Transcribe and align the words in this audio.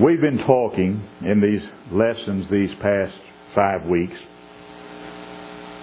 We've 0.00 0.20
been 0.20 0.38
talking 0.38 1.02
in 1.22 1.40
these 1.40 1.68
lessons 1.90 2.48
these 2.52 2.70
past 2.80 3.16
five 3.52 3.84
weeks 3.84 4.14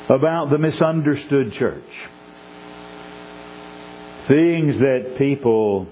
about 0.06 0.52
the 0.52 0.58
misunderstood 0.58 1.52
church. 1.60 1.84
Things 4.30 4.80
that 4.80 5.16
people 5.18 5.88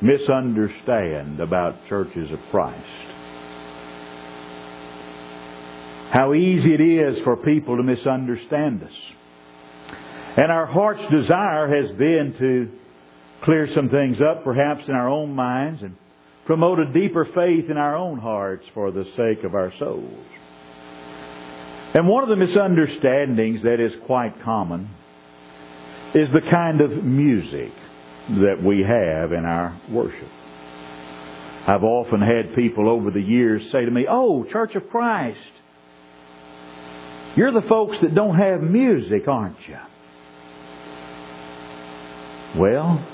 misunderstand 0.00 1.38
about 1.38 1.76
churches 1.88 2.32
of 2.32 2.40
Christ. 2.50 2.84
How 6.10 6.34
easy 6.34 6.74
it 6.74 6.80
is 6.80 7.22
for 7.22 7.36
people 7.36 7.76
to 7.76 7.84
misunderstand 7.84 8.82
us. 8.82 8.90
And 10.36 10.50
our 10.50 10.66
heart's 10.66 11.08
desire 11.12 11.68
has 11.68 11.96
been 11.96 12.34
to 12.40 12.70
clear 13.44 13.68
some 13.72 13.88
things 13.88 14.16
up, 14.20 14.42
perhaps 14.42 14.82
in 14.88 14.94
our 14.96 15.08
own 15.08 15.32
minds, 15.32 15.80
and 15.82 15.94
promote 16.48 16.78
a 16.78 16.90
deeper 16.94 17.26
faith 17.26 17.70
in 17.70 17.76
our 17.76 17.94
own 17.94 18.18
hearts 18.18 18.64
for 18.72 18.90
the 18.90 19.04
sake 19.18 19.44
of 19.44 19.54
our 19.54 19.70
souls. 19.78 20.24
And 21.92 22.08
one 22.08 22.22
of 22.22 22.30
the 22.30 22.36
misunderstandings 22.36 23.62
that 23.64 23.78
is 23.80 23.92
quite 24.06 24.32
common 24.42 24.88
is 26.14 26.32
the 26.32 26.40
kind 26.40 26.80
of 26.80 27.04
music 27.04 27.70
that 28.30 28.62
we 28.64 28.80
have 28.80 29.32
in 29.32 29.44
our 29.44 29.78
worship. 29.90 30.30
I've 31.66 31.84
often 31.84 32.22
had 32.22 32.56
people 32.56 32.88
over 32.88 33.10
the 33.10 33.20
years 33.20 33.60
say 33.70 33.84
to 33.84 33.90
me, 33.90 34.06
Oh, 34.08 34.46
Church 34.50 34.74
of 34.74 34.88
Christ, 34.88 35.36
you're 37.36 37.52
the 37.52 37.68
folks 37.68 37.98
that 38.00 38.14
don't 38.14 38.38
have 38.38 38.62
music, 38.62 39.28
aren't 39.28 39.58
you? 39.68 39.76
Well, 42.58 43.06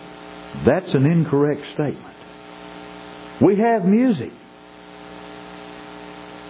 that's 0.64 0.94
an 0.94 1.04
incorrect 1.04 1.62
statement. 1.74 2.13
We 3.40 3.58
have 3.58 3.84
music. 3.84 4.30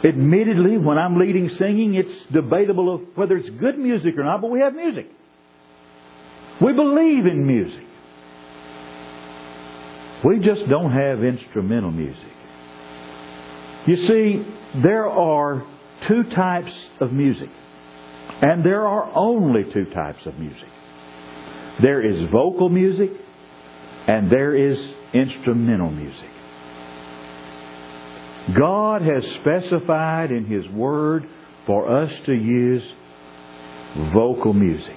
Admittedly, 0.05 0.77
when 0.77 0.98
I'm 0.98 1.19
leading 1.19 1.48
singing, 1.50 1.95
it's 1.95 2.33
debatable 2.33 2.95
of 2.95 3.00
whether 3.14 3.36
it's 3.36 3.48
good 3.58 3.78
music 3.78 4.19
or 4.19 4.25
not, 4.25 4.42
but 4.42 4.50
we 4.50 4.61
have 4.61 4.75
music. 4.75 5.06
We 6.61 6.73
believe 6.73 7.27
in 7.27 7.47
music. 7.47 7.84
We 10.25 10.39
just 10.41 10.69
don't 10.69 10.92
have 10.92 11.25
instrumental 11.25 11.91
music. 11.91 12.33
You 13.86 13.97
see, 14.06 14.47
there 14.83 15.08
are 15.08 15.67
two 16.08 16.25
types 16.25 16.73
of 17.01 17.12
music. 17.12 17.51
And 18.41 18.64
there 18.64 18.86
are 18.86 19.11
only 19.14 19.64
two 19.73 19.86
types 19.86 20.25
of 20.27 20.39
music. 20.39 20.69
There 21.83 22.05
is 22.05 22.30
vocal 22.30 22.69
music 22.69 23.11
and 24.06 24.30
there 24.30 24.55
is 24.55 24.78
instrumental 25.12 25.91
music. 25.91 26.33
God 28.53 29.03
has 29.03 29.25
specified 29.41 30.31
in 30.31 30.45
His 30.45 30.69
Word 30.69 31.27
for 31.67 32.03
us 32.03 32.12
to 32.27 32.33
use 32.33 32.83
vocal 34.12 34.53
music, 34.53 34.97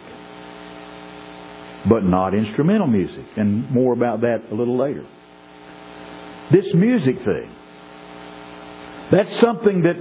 but 1.87 2.03
not 2.03 2.33
instrumental 2.33 2.87
music. 2.87 3.25
And 3.37 3.69
more 3.71 3.93
about 3.93 4.21
that 4.21 4.51
a 4.51 4.55
little 4.55 4.77
later. 4.77 5.05
This 6.51 6.73
music 6.73 7.17
thing, 7.23 7.55
that's 9.11 9.39
something 9.39 9.83
that 9.83 9.95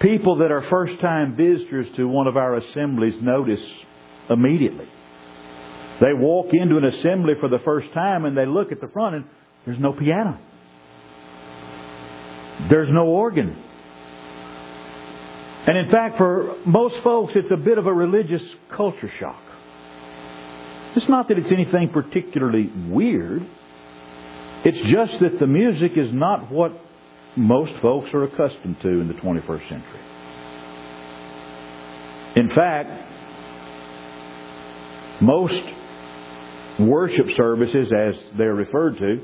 people 0.00 0.38
that 0.38 0.50
are 0.50 0.62
first 0.68 1.00
time 1.00 1.36
visitors 1.36 1.86
to 1.96 2.06
one 2.06 2.26
of 2.26 2.36
our 2.36 2.56
assemblies 2.56 3.14
notice 3.22 3.60
immediately. 4.28 4.88
They 6.00 6.14
walk 6.14 6.52
into 6.52 6.78
an 6.78 6.84
assembly 6.84 7.34
for 7.40 7.48
the 7.48 7.58
first 7.58 7.92
time 7.92 8.24
and 8.24 8.36
they 8.36 8.46
look 8.46 8.72
at 8.72 8.80
the 8.80 8.88
front 8.88 9.16
and 9.16 9.24
there's 9.66 9.78
no 9.78 9.92
piano. 9.92 10.38
There's 12.68 12.88
no 12.90 13.06
organ. 13.06 13.56
And 15.66 15.76
in 15.76 15.90
fact, 15.90 16.16
for 16.18 16.56
most 16.66 16.96
folks, 17.04 17.32
it's 17.36 17.50
a 17.50 17.56
bit 17.56 17.78
of 17.78 17.86
a 17.86 17.92
religious 17.92 18.42
culture 18.74 19.10
shock. 19.20 19.42
It's 20.96 21.08
not 21.08 21.28
that 21.28 21.38
it's 21.38 21.52
anything 21.52 21.90
particularly 21.92 22.70
weird. 22.88 23.46
It's 24.64 24.78
just 24.90 25.20
that 25.20 25.38
the 25.38 25.46
music 25.46 25.92
is 25.96 26.12
not 26.12 26.50
what 26.50 26.72
most 27.36 27.72
folks 27.80 28.08
are 28.12 28.24
accustomed 28.24 28.76
to 28.82 28.88
in 28.88 29.08
the 29.08 29.14
21st 29.14 29.68
century. 29.68 30.00
In 32.36 32.48
fact, 32.54 32.90
most 35.22 35.62
worship 36.80 37.26
services, 37.36 37.92
as 37.96 38.14
they're 38.36 38.54
referred 38.54 38.96
to, 38.98 39.22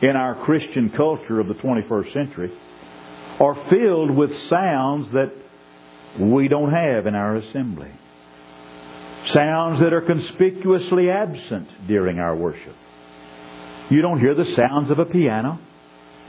in 0.00 0.10
our 0.16 0.44
Christian 0.44 0.90
culture 0.90 1.40
of 1.40 1.48
the 1.48 1.54
21st 1.54 2.12
century, 2.12 2.52
are 3.40 3.56
filled 3.70 4.10
with 4.10 4.30
sounds 4.48 5.12
that 5.12 5.32
we 6.18 6.48
don't 6.48 6.72
have 6.72 7.06
in 7.06 7.14
our 7.14 7.36
assembly. 7.36 7.90
Sounds 9.32 9.80
that 9.80 9.92
are 9.92 10.00
conspicuously 10.00 11.10
absent 11.10 11.68
during 11.86 12.18
our 12.18 12.34
worship. 12.34 12.74
You 13.90 14.02
don't 14.02 14.20
hear 14.20 14.34
the 14.34 14.54
sounds 14.56 14.90
of 14.90 14.98
a 14.98 15.04
piano 15.04 15.58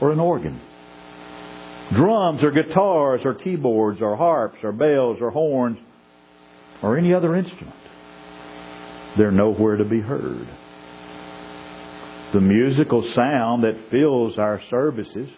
or 0.00 0.12
an 0.12 0.20
organ. 0.20 0.60
Drums 1.92 2.42
or 2.42 2.50
guitars 2.50 3.20
or 3.24 3.34
keyboards 3.34 4.00
or 4.00 4.16
harps 4.16 4.58
or 4.62 4.72
bells 4.72 5.18
or 5.20 5.30
horns 5.30 5.78
or 6.82 6.96
any 6.96 7.12
other 7.12 7.34
instrument. 7.36 7.76
They're 9.16 9.32
nowhere 9.32 9.76
to 9.76 9.84
be 9.84 10.00
heard. 10.00 10.48
The 12.32 12.40
musical 12.40 13.02
sound 13.14 13.64
that 13.64 13.90
fills 13.90 14.38
our 14.38 14.60
services, 14.70 15.28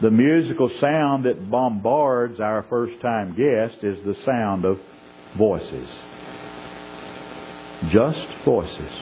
the 0.00 0.10
musical 0.10 0.70
sound 0.80 1.24
that 1.24 1.50
bombards 1.50 2.38
our 2.38 2.64
first 2.70 3.00
time 3.02 3.30
guest 3.30 3.82
is 3.82 3.98
the 4.04 4.14
sound 4.24 4.64
of 4.64 4.78
voices. 5.36 5.88
Just 7.92 8.44
voices 8.44 8.92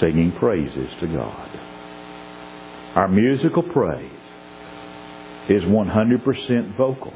singing 0.00 0.32
praises 0.38 0.90
to 1.00 1.06
God. 1.06 1.48
Our 2.96 3.08
musical 3.08 3.62
praise 3.62 4.10
is 5.48 5.62
100% 5.62 6.76
vocal. 6.76 7.14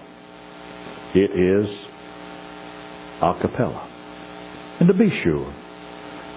It 1.15 1.31
is 1.33 1.69
a 3.21 3.35
cappella. 3.41 3.89
And 4.79 4.89
to 4.89 4.95
be 4.95 5.11
sure, 5.23 5.53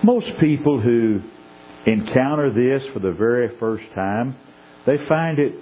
most 0.03 0.27
people 0.39 0.81
who 0.81 1.21
encounter 1.85 2.49
this 2.51 2.83
for 2.93 2.99
the 2.99 3.11
very 3.11 3.57
first 3.59 3.83
time, 3.93 4.35
they 4.85 4.97
find 5.07 5.39
it 5.39 5.53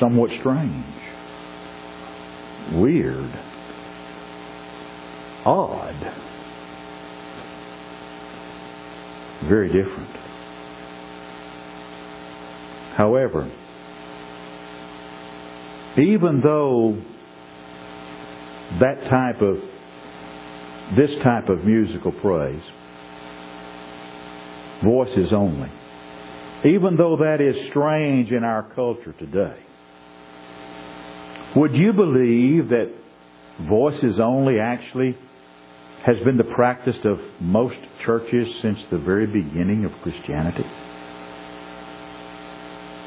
somewhat 0.00 0.30
strange, 0.40 0.84
weird, 2.72 3.30
odd, 5.44 5.94
very 9.48 9.68
different. 9.68 10.16
However, 12.96 13.50
even 15.96 16.40
though 16.42 17.00
that 18.80 19.08
type 19.10 19.42
of 19.42 19.56
this 20.96 21.10
type 21.22 21.48
of 21.48 21.64
musical 21.64 22.12
praise 22.12 22.62
voices 24.84 25.32
only 25.32 25.70
even 26.64 26.96
though 26.96 27.16
that 27.16 27.40
is 27.40 27.56
strange 27.70 28.30
in 28.30 28.44
our 28.44 28.62
culture 28.74 29.14
today 29.18 29.56
would 31.56 31.74
you 31.74 31.92
believe 31.92 32.68
that 32.68 32.90
voices 33.68 34.18
only 34.20 34.58
actually 34.58 35.16
has 36.04 36.16
been 36.24 36.36
the 36.36 36.54
practice 36.54 36.96
of 37.04 37.18
most 37.40 37.76
churches 38.04 38.48
since 38.60 38.78
the 38.90 38.98
very 38.98 39.26
beginning 39.26 39.84
of 39.84 39.92
Christianity 40.02 40.64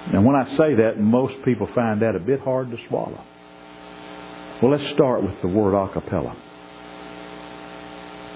and 0.07 0.23
when 0.23 0.35
I 0.35 0.45
say 0.55 0.75
that, 0.75 0.99
most 0.99 1.33
people 1.43 1.67
find 1.73 2.01
that 2.01 2.15
a 2.15 2.19
bit 2.19 2.39
hard 2.39 2.69
to 2.69 2.77
swallow. 2.87 3.23
Well, 4.61 4.71
let's 4.71 4.93
start 4.93 5.23
with 5.23 5.41
the 5.41 5.47
word 5.47 5.73
a 5.75 5.91
cappella. 5.91 6.35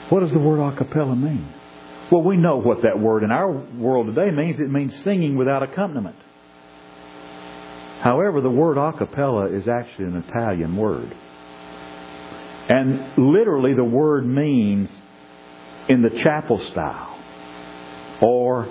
What 0.10 0.22
does 0.22 0.31
the 0.31 0.40
word 0.40 0.60
a 0.60 0.75
cappella 0.75 1.16
mean? 1.16 1.48
Well, 2.12 2.24
we 2.24 2.38
know 2.38 2.58
what 2.58 2.84
that 2.84 3.00
word 3.00 3.24
in 3.24 3.32
our 3.32 3.52
world 3.52 4.08
today 4.08 4.32
means. 4.36 4.60
It 4.60 4.70
means 4.70 4.94
singing 5.04 5.38
without 5.38 5.62
accompaniment. 5.62 6.16
However, 8.02 8.42
the 8.42 8.50
word 8.50 8.78
a 8.78 8.94
cappella 8.98 9.48
is 9.48 9.68
actually 9.68 10.06
an 10.06 10.24
Italian 10.28 10.76
word. 10.76 11.14
And 12.70 13.18
literally, 13.18 13.74
the 13.74 13.84
word 13.84 14.26
means 14.26 14.90
in 15.88 16.02
the 16.02 16.10
chapel 16.24 16.66
style 16.72 17.20
or 18.22 18.64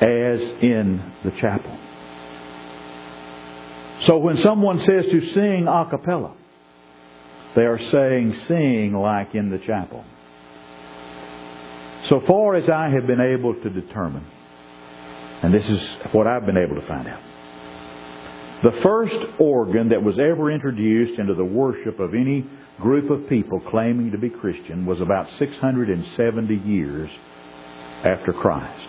as 0.00 0.40
in 0.62 1.12
the 1.24 1.30
chapel. 1.40 1.78
So 4.06 4.16
when 4.18 4.38
someone 4.38 4.78
says 4.80 5.04
to 5.10 5.34
sing 5.34 5.66
a 5.68 5.86
cappella, 5.90 6.34
they 7.54 7.62
are 7.62 7.78
saying 7.78 8.34
sing 8.48 8.94
like 8.94 9.34
in 9.34 9.50
the 9.50 9.58
chapel. 9.58 10.04
So 12.08 12.20
far 12.26 12.56
as 12.56 12.68
I 12.68 12.88
have 12.90 13.06
been 13.06 13.20
able 13.20 13.54
to 13.54 13.70
determine, 13.70 14.24
and 15.42 15.52
this 15.52 15.64
is 15.64 15.80
what 16.12 16.26
I've 16.26 16.46
been 16.46 16.56
able 16.56 16.80
to 16.80 16.86
find 16.86 17.06
out, 17.06 17.20
The 18.62 18.80
first 18.82 19.14
organ 19.38 19.88
that 19.88 20.02
was 20.02 20.18
ever 20.18 20.50
introduced 20.50 21.18
into 21.18 21.34
the 21.34 21.44
worship 21.44 21.98
of 21.98 22.14
any 22.14 22.44
group 22.80 23.10
of 23.10 23.28
people 23.28 23.60
claiming 23.70 24.10
to 24.10 24.18
be 24.18 24.28
Christian 24.28 24.84
was 24.84 25.00
about 25.00 25.26
670 25.38 26.54
years 26.56 27.10
after 28.04 28.32
Christ. 28.32 28.86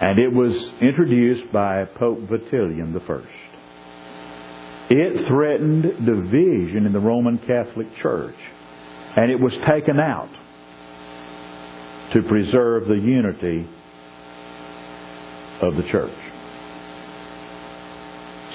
And 0.00 0.18
it 0.18 0.32
was 0.32 0.52
introduced 0.80 1.52
by 1.52 1.84
Pope 1.84 2.20
Vitalian 2.28 2.98
I. 2.98 3.22
It 4.90 5.26
threatened 5.28 5.82
division 5.82 6.86
in 6.86 6.92
the 6.92 7.00
Roman 7.00 7.38
Catholic 7.38 7.86
Church, 8.02 8.36
and 9.16 9.30
it 9.30 9.40
was 9.40 9.52
taken 9.66 9.98
out 9.98 10.30
to 12.14 12.22
preserve 12.22 12.86
the 12.86 12.94
unity 12.94 13.68
of 15.60 15.74
the 15.74 15.82
church. 15.90 16.14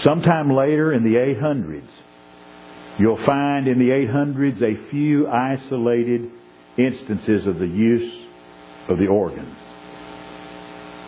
Sometime 0.02 0.50
later 0.50 0.94
in 0.94 1.04
the 1.04 1.16
800s, 1.16 1.90
you'll 3.00 3.24
find 3.26 3.68
in 3.68 3.78
the 3.78 3.90
800s 3.90 4.62
a 4.62 4.90
few 4.90 5.28
isolated 5.28 6.32
instances 6.78 7.46
of 7.46 7.60
the 7.60 7.68
use 7.68 8.28
of 8.88 8.98
the 8.98 9.08
organ. 9.08 9.54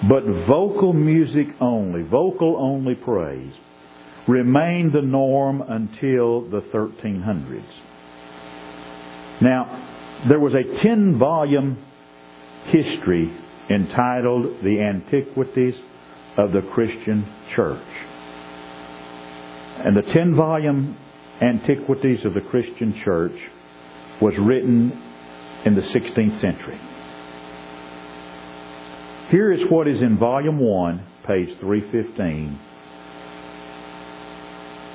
But 0.10 0.26
vocal 0.46 0.92
music 0.92 1.48
only, 1.62 2.02
vocal 2.04 2.58
only 2.60 2.96
praise, 2.96 3.54
remained 4.28 4.92
the 4.92 5.02
norm 5.02 5.62
until 5.62 6.50
the 6.50 6.62
1300s. 6.74 7.64
Now, 9.42 10.26
there 10.28 10.40
was 10.40 10.54
a 10.54 10.82
10 10.82 11.18
volume 11.18 11.78
history 12.66 13.32
entitled 13.70 14.64
The 14.64 14.82
Antiquities 14.82 15.76
of 16.38 16.52
the 16.52 16.62
Christian 16.74 17.28
Church. 17.56 17.88
And 19.84 19.98
the 19.98 20.14
10 20.14 20.36
volume 20.36 20.98
Antiquities 21.42 22.24
of 22.26 22.34
the 22.34 22.42
Christian 22.42 23.02
Church 23.04 23.36
was 24.22 24.34
written 24.38 24.92
in 25.66 25.76
the 25.76 25.82
16th 25.82 26.40
century. 26.40 26.80
Here 29.30 29.52
is 29.52 29.62
what 29.70 29.88
is 29.88 30.02
in 30.02 30.18
volume 30.18 30.60
1, 30.60 31.08
page 31.26 31.58
315 31.60 32.60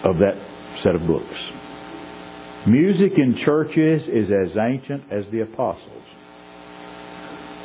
of 0.05 0.19
that 0.19 0.37
set 0.83 0.95
of 0.95 1.07
books. 1.07 1.35
Music 2.67 3.13
in 3.17 3.37
churches 3.45 4.03
is 4.07 4.31
as 4.31 4.57
ancient 4.57 5.05
as 5.11 5.25
the 5.33 5.41
apostles, 5.41 6.03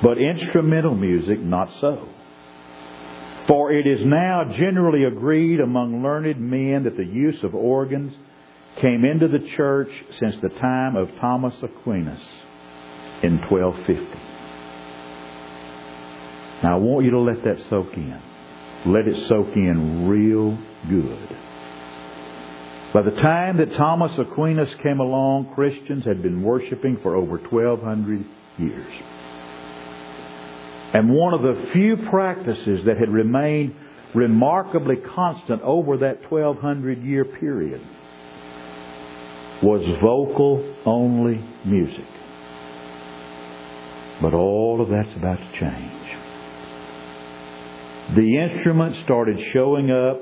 but 0.01 0.17
instrumental 0.17 0.95
music 0.95 1.39
not 1.39 1.69
so. 1.79 2.07
For 3.47 3.71
it 3.71 3.87
is 3.87 3.99
now 4.05 4.45
generally 4.57 5.03
agreed 5.03 5.59
among 5.59 6.03
learned 6.03 6.39
men 6.39 6.83
that 6.83 6.97
the 6.97 7.05
use 7.05 7.43
of 7.43 7.53
organs 7.55 8.13
came 8.79 9.03
into 9.03 9.27
the 9.27 9.45
church 9.57 9.89
since 10.19 10.35
the 10.41 10.49
time 10.49 10.95
of 10.95 11.09
Thomas 11.19 11.53
Aquinas 11.61 12.21
in 13.23 13.39
1250. 13.49 14.31
Now 16.63 16.75
I 16.75 16.79
want 16.79 17.05
you 17.05 17.11
to 17.11 17.19
let 17.19 17.43
that 17.43 17.57
soak 17.69 17.93
in. 17.95 18.21
Let 18.85 19.07
it 19.07 19.27
soak 19.27 19.55
in 19.55 20.07
real 20.07 20.57
good. 20.89 21.37
By 22.93 23.03
the 23.03 23.11
time 23.21 23.57
that 23.57 23.71
Thomas 23.77 24.11
Aquinas 24.17 24.69
came 24.83 24.99
along, 24.99 25.53
Christians 25.55 26.05
had 26.05 26.21
been 26.21 26.41
worshiping 26.41 26.99
for 27.01 27.15
over 27.15 27.37
1200 27.37 28.25
years. 28.57 28.93
And 30.93 31.09
one 31.09 31.33
of 31.33 31.41
the 31.41 31.69
few 31.73 31.97
practices 32.09 32.85
that 32.85 32.97
had 32.97 33.09
remained 33.09 33.73
remarkably 34.13 34.97
constant 34.97 35.61
over 35.61 35.97
that 35.97 36.29
1200 36.29 37.03
year 37.03 37.23
period 37.23 37.81
was 39.63 39.81
vocal 40.01 40.75
only 40.85 41.43
music. 41.65 42.05
But 44.21 44.33
all 44.33 44.81
of 44.81 44.89
that's 44.89 45.15
about 45.17 45.37
to 45.37 45.59
change. 45.59 46.01
The 48.15 48.37
instruments 48.37 48.99
started 49.05 49.39
showing 49.53 49.89
up 49.89 50.19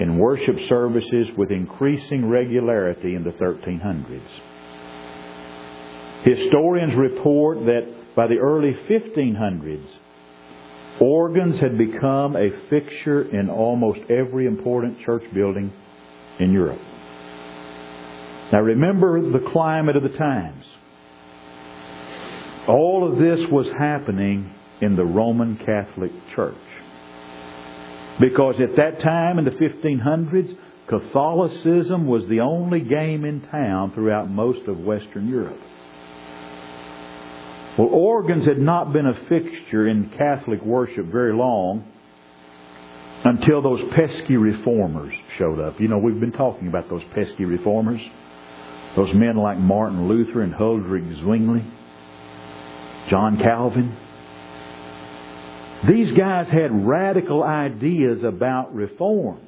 in 0.00 0.18
worship 0.18 0.56
services 0.68 1.26
with 1.36 1.50
increasing 1.50 2.28
regularity 2.28 3.14
in 3.14 3.24
the 3.24 3.32
1300s. 3.32 4.20
Historians 6.24 6.94
report 6.94 7.58
that 7.66 7.95
by 8.16 8.26
the 8.26 8.38
early 8.38 8.74
1500s, 8.88 9.86
organs 11.00 11.60
had 11.60 11.76
become 11.76 12.34
a 12.34 12.48
fixture 12.70 13.22
in 13.22 13.50
almost 13.50 14.00
every 14.10 14.46
important 14.46 14.98
church 15.04 15.22
building 15.34 15.70
in 16.40 16.50
Europe. 16.50 16.80
Now 18.52 18.60
remember 18.60 19.20
the 19.20 19.50
climate 19.52 19.96
of 19.96 20.02
the 20.02 20.16
times. 20.16 20.64
All 22.68 23.08
of 23.10 23.18
this 23.18 23.40
was 23.50 23.66
happening 23.78 24.52
in 24.80 24.96
the 24.96 25.04
Roman 25.04 25.56
Catholic 25.56 26.12
Church. 26.34 26.54
Because 28.18 28.54
at 28.60 28.76
that 28.76 29.00
time 29.02 29.38
in 29.38 29.44
the 29.44 29.50
1500s, 29.50 30.56
Catholicism 30.88 32.06
was 32.06 32.22
the 32.28 32.40
only 32.40 32.80
game 32.80 33.24
in 33.24 33.42
town 33.42 33.92
throughout 33.92 34.30
most 34.30 34.66
of 34.68 34.78
Western 34.78 35.28
Europe. 35.28 35.60
Well, 37.78 37.88
organs 37.88 38.46
had 38.46 38.58
not 38.58 38.92
been 38.92 39.06
a 39.06 39.14
fixture 39.28 39.86
in 39.86 40.10
Catholic 40.16 40.62
worship 40.62 41.06
very 41.06 41.34
long 41.34 41.84
until 43.24 43.60
those 43.60 43.80
pesky 43.94 44.36
reformers 44.36 45.12
showed 45.38 45.60
up. 45.60 45.78
You 45.80 45.88
know, 45.88 45.98
we've 45.98 46.20
been 46.20 46.32
talking 46.32 46.68
about 46.68 46.88
those 46.88 47.02
pesky 47.14 47.44
reformers. 47.44 48.00
Those 48.96 49.14
men 49.14 49.36
like 49.36 49.58
Martin 49.58 50.08
Luther 50.08 50.40
and 50.40 50.54
Huldrych 50.54 51.20
Zwingli, 51.20 51.64
John 53.10 53.38
Calvin. 53.38 53.94
These 55.86 56.16
guys 56.16 56.48
had 56.48 56.86
radical 56.86 57.42
ideas 57.42 58.22
about 58.22 58.74
reform. 58.74 59.40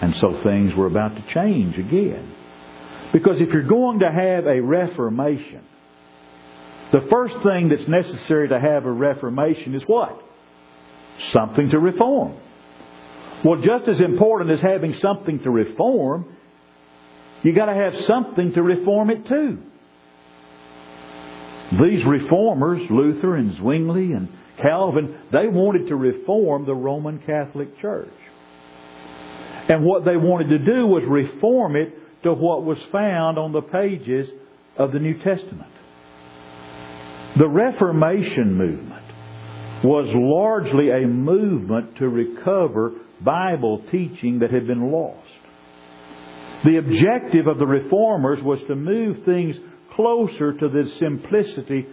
And 0.00 0.16
so 0.16 0.40
things 0.42 0.74
were 0.74 0.86
about 0.86 1.14
to 1.14 1.22
change 1.32 1.78
again. 1.78 2.34
Because 3.12 3.36
if 3.38 3.50
you're 3.50 3.62
going 3.62 4.00
to 4.00 4.10
have 4.10 4.46
a 4.46 4.60
reformation, 4.60 5.62
the 6.92 7.06
first 7.10 7.34
thing 7.42 7.70
that's 7.70 7.88
necessary 7.88 8.48
to 8.48 8.60
have 8.60 8.84
a 8.84 8.92
reformation 8.92 9.74
is 9.74 9.82
what? 9.86 10.20
Something 11.32 11.70
to 11.70 11.78
reform. 11.78 12.36
Well, 13.44 13.60
just 13.60 13.88
as 13.88 14.00
important 14.00 14.50
as 14.50 14.60
having 14.60 14.94
something 15.00 15.40
to 15.40 15.50
reform, 15.50 16.36
you 17.42 17.54
got 17.54 17.66
to 17.66 17.74
have 17.74 17.94
something 18.06 18.52
to 18.52 18.62
reform 18.62 19.10
it 19.10 19.26
too. 19.26 19.58
These 21.82 22.04
reformers, 22.04 22.82
Luther 22.90 23.36
and 23.36 23.56
Zwingli 23.56 24.12
and 24.12 24.28
Calvin, 24.60 25.16
they 25.32 25.48
wanted 25.48 25.88
to 25.88 25.96
reform 25.96 26.66
the 26.66 26.74
Roman 26.74 27.18
Catholic 27.20 27.80
Church. 27.80 28.12
And 29.68 29.84
what 29.84 30.04
they 30.04 30.16
wanted 30.16 30.50
to 30.50 30.58
do 30.58 30.86
was 30.86 31.02
reform 31.08 31.76
it 31.76 31.94
to 32.24 32.34
what 32.34 32.64
was 32.64 32.78
found 32.92 33.38
on 33.38 33.52
the 33.52 33.62
pages 33.62 34.28
of 34.76 34.92
the 34.92 34.98
New 34.98 35.14
Testament. 35.22 35.71
The 37.38 37.48
Reformation 37.48 38.54
movement 38.54 39.04
was 39.84 40.06
largely 40.14 40.90
a 40.90 41.06
movement 41.06 41.96
to 41.96 42.08
recover 42.08 42.92
Bible 43.20 43.82
teaching 43.90 44.40
that 44.40 44.50
had 44.50 44.66
been 44.66 44.92
lost. 44.92 45.18
The 46.64 46.76
objective 46.76 47.46
of 47.46 47.58
the 47.58 47.66
reformers 47.66 48.42
was 48.42 48.58
to 48.68 48.76
move 48.76 49.24
things 49.24 49.56
closer 49.94 50.52
to 50.52 50.68
the 50.68 50.84
simplicity 51.00 51.86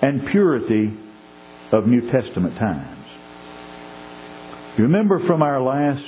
and 0.00 0.26
purity 0.30 0.96
of 1.72 1.86
New 1.86 2.10
Testament 2.10 2.56
times. 2.58 3.06
You 4.78 4.84
remember 4.84 5.26
from 5.26 5.42
our 5.42 5.60
last 5.60 6.04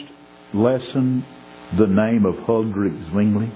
lesson 0.55 1.25
the 1.79 1.87
name 1.87 2.25
of 2.25 2.35
Huldrych 2.47 3.11
Zwingli? 3.11 3.51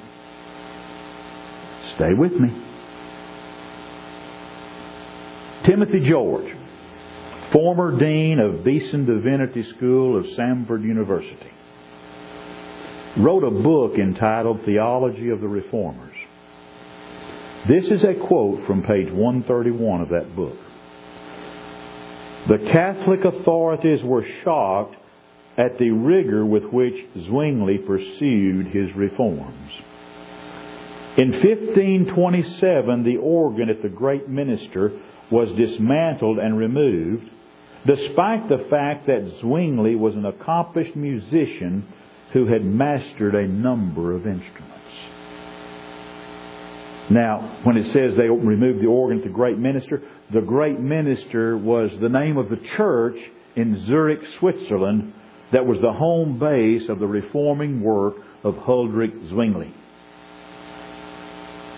Stay 1.96 2.14
with 2.18 2.32
me. 2.32 2.71
Timothy 5.66 6.00
George, 6.00 6.52
former 7.52 7.96
dean 7.96 8.40
of 8.40 8.64
Beeson 8.64 9.06
Divinity 9.06 9.64
School 9.76 10.18
of 10.18 10.24
Samford 10.36 10.82
University, 10.82 11.52
wrote 13.18 13.44
a 13.44 13.50
book 13.50 13.96
entitled 13.96 14.64
Theology 14.64 15.28
of 15.28 15.40
the 15.40 15.46
Reformers. 15.46 16.16
This 17.68 17.84
is 17.84 18.02
a 18.02 18.26
quote 18.26 18.66
from 18.66 18.82
page 18.82 19.12
131 19.12 20.00
of 20.00 20.08
that 20.08 20.34
book. 20.34 20.56
The 22.48 22.68
Catholic 22.72 23.24
authorities 23.24 24.00
were 24.02 24.26
shocked 24.42 24.96
at 25.56 25.78
the 25.78 25.90
rigor 25.90 26.44
with 26.44 26.64
which 26.64 26.94
Zwingli 27.26 27.78
pursued 27.78 28.66
his 28.66 28.88
reforms. 28.96 29.70
In 31.16 31.30
1527, 31.30 33.04
the 33.04 33.18
organ 33.18 33.68
at 33.68 33.82
the 33.82 33.88
great 33.88 34.28
minster 34.28 34.98
was 35.32 35.48
dismantled 35.56 36.38
and 36.38 36.56
removed, 36.56 37.24
despite 37.86 38.48
the 38.48 38.66
fact 38.70 39.06
that 39.06 39.38
Zwingli 39.40 39.96
was 39.96 40.14
an 40.14 40.26
accomplished 40.26 40.94
musician 40.94 41.86
who 42.32 42.46
had 42.46 42.64
mastered 42.64 43.34
a 43.34 43.48
number 43.48 44.14
of 44.14 44.26
instruments. 44.26 44.68
Now, 47.10 47.60
when 47.64 47.76
it 47.76 47.92
says 47.92 48.14
they 48.16 48.28
removed 48.28 48.82
the 48.82 48.86
organ 48.86 49.18
to 49.18 49.24
the 49.24 49.34
great 49.34 49.58
minister, 49.58 50.02
the 50.32 50.40
great 50.40 50.78
minister 50.78 51.56
was 51.56 51.90
the 52.00 52.08
name 52.08 52.36
of 52.36 52.48
the 52.48 52.60
church 52.76 53.16
in 53.56 53.84
Zurich, 53.86 54.20
Switzerland, 54.38 55.12
that 55.52 55.66
was 55.66 55.78
the 55.82 55.92
home 55.92 56.38
base 56.38 56.88
of 56.88 56.98
the 56.98 57.06
reforming 57.06 57.82
work 57.82 58.14
of 58.44 58.54
Huldrych 58.54 59.28
Zwingli. 59.28 59.74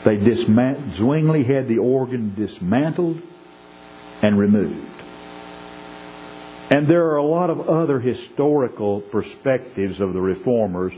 They 0.05 0.17
dismant- 0.17 0.97
Zwingli 0.99 1.45
had 1.45 1.67
the 1.67 1.79
organ 1.79 2.35
dismantled 2.37 3.21
and 4.25 4.39
removed. 4.39 5.03
And 6.71 6.89
there 6.89 7.05
are 7.11 7.17
a 7.17 7.27
lot 7.27 7.51
of 7.51 7.61
other 7.61 8.01
historical 8.01 9.03
perspectives 9.03 10.01
of 10.01 10.15
the 10.15 10.21
reformers 10.21 10.95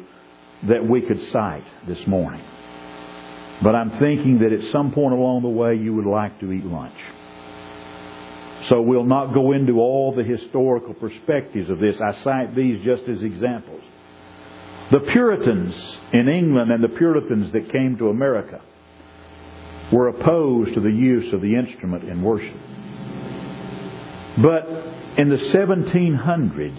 that 0.68 0.88
we 0.88 1.00
could 1.00 1.20
cite 1.32 1.64
this 1.88 1.98
morning. 2.06 2.44
But 3.64 3.74
I'm 3.74 3.98
thinking 3.98 4.38
that 4.38 4.52
at 4.52 4.70
some 4.70 4.92
point 4.92 5.12
along 5.12 5.42
the 5.42 5.48
way 5.48 5.74
you 5.74 5.92
would 5.94 6.06
like 6.06 6.38
to 6.38 6.52
eat 6.52 6.64
lunch. 6.64 6.94
So 8.68 8.80
we'll 8.80 9.04
not 9.04 9.34
go 9.34 9.52
into 9.52 9.80
all 9.80 10.14
the 10.14 10.22
historical 10.22 10.94
perspectives 10.94 11.68
of 11.68 11.80
this. 11.80 11.96
I 12.00 12.22
cite 12.22 12.54
these 12.54 12.84
just 12.84 13.02
as 13.08 13.22
examples. 13.22 13.82
The 14.92 15.00
Puritans 15.00 15.74
in 16.12 16.28
England 16.28 16.70
and 16.70 16.82
the 16.82 16.96
Puritans 16.96 17.52
that 17.52 17.72
came 17.72 17.98
to 17.98 18.08
America 18.08 18.60
were 19.92 20.08
opposed 20.08 20.74
to 20.74 20.80
the 20.80 20.90
use 20.90 21.32
of 21.34 21.40
the 21.40 21.56
instrument 21.56 22.04
in 22.04 22.22
worship. 22.22 22.56
But 24.36 24.68
in 25.18 25.30
the 25.30 25.36
1700s, 25.36 26.78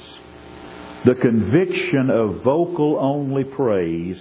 the 1.06 1.16
conviction 1.16 2.10
of 2.12 2.44
vocal 2.44 2.98
only 3.00 3.44
praise 3.44 4.18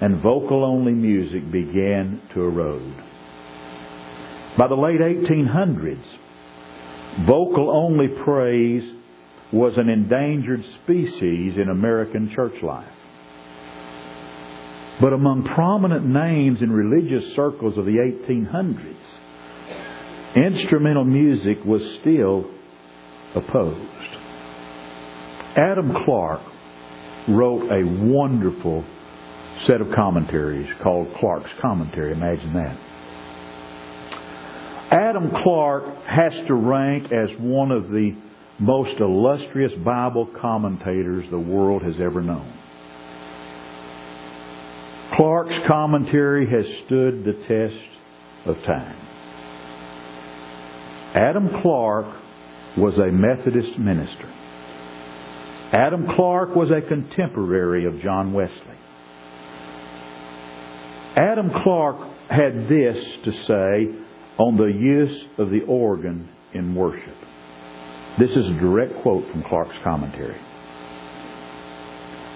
and 0.00 0.22
vocal 0.22 0.64
only 0.64 0.92
music 0.92 1.50
began 1.52 2.22
to 2.34 2.42
erode. 2.42 2.94
By 4.58 4.66
the 4.66 4.74
late 4.74 5.00
1800s, 5.00 6.04
vocal 7.26 7.70
only 7.70 8.08
praise 8.08 8.82
was 9.52 9.74
an 9.76 9.88
endangered 9.88 10.64
species 10.82 11.56
in 11.56 11.68
American 11.70 12.32
church 12.34 12.62
life. 12.62 12.88
But 15.00 15.12
among 15.12 15.44
prominent 15.44 16.04
names 16.04 16.62
in 16.62 16.70
religious 16.70 17.34
circles 17.34 17.78
of 17.78 17.84
the 17.84 17.92
1800s, 17.92 18.94
instrumental 20.36 21.04
music 21.04 21.58
was 21.64 21.82
still 22.00 22.50
opposed. 23.34 23.90
Adam 25.56 25.92
Clarke 26.04 26.42
wrote 27.28 27.70
a 27.70 27.84
wonderful 28.06 28.84
set 29.66 29.80
of 29.80 29.88
commentaries 29.94 30.68
called 30.82 31.08
Clarke's 31.18 31.50
Commentary. 31.60 32.12
Imagine 32.12 32.54
that. 32.54 32.78
Adam 34.92 35.30
Clarke 35.42 35.84
has 36.06 36.32
to 36.46 36.54
rank 36.54 37.12
as 37.12 37.28
one 37.38 37.70
of 37.70 37.88
the 37.90 38.16
most 38.58 39.00
illustrious 39.00 39.72
Bible 39.84 40.28
commentators 40.40 41.24
the 41.30 41.38
world 41.38 41.82
has 41.82 41.94
ever 42.00 42.20
known. 42.20 42.52
Clarke's 45.16 45.66
commentary 45.68 46.46
has 46.46 46.64
stood 46.86 47.24
the 47.24 47.32
test 47.46 48.46
of 48.46 48.56
time. 48.64 49.09
Adam 51.14 51.50
Clarke 51.62 52.14
was 52.76 52.96
a 52.98 53.06
Methodist 53.06 53.78
minister. 53.78 54.32
Adam 55.72 56.06
Clarke 56.14 56.54
was 56.54 56.70
a 56.70 56.86
contemporary 56.86 57.84
of 57.84 58.00
John 58.00 58.32
Wesley. 58.32 58.56
Adam 61.16 61.50
Clarke 61.62 62.08
had 62.28 62.68
this 62.68 62.96
to 63.24 63.32
say 63.46 63.98
on 64.38 64.56
the 64.56 64.66
use 64.66 65.26
of 65.38 65.50
the 65.50 65.62
organ 65.66 66.28
in 66.54 66.74
worship. 66.74 67.16
This 68.18 68.30
is 68.30 68.46
a 68.46 68.60
direct 68.60 69.02
quote 69.02 69.28
from 69.30 69.42
Clarke's 69.44 69.76
commentary. 69.84 70.40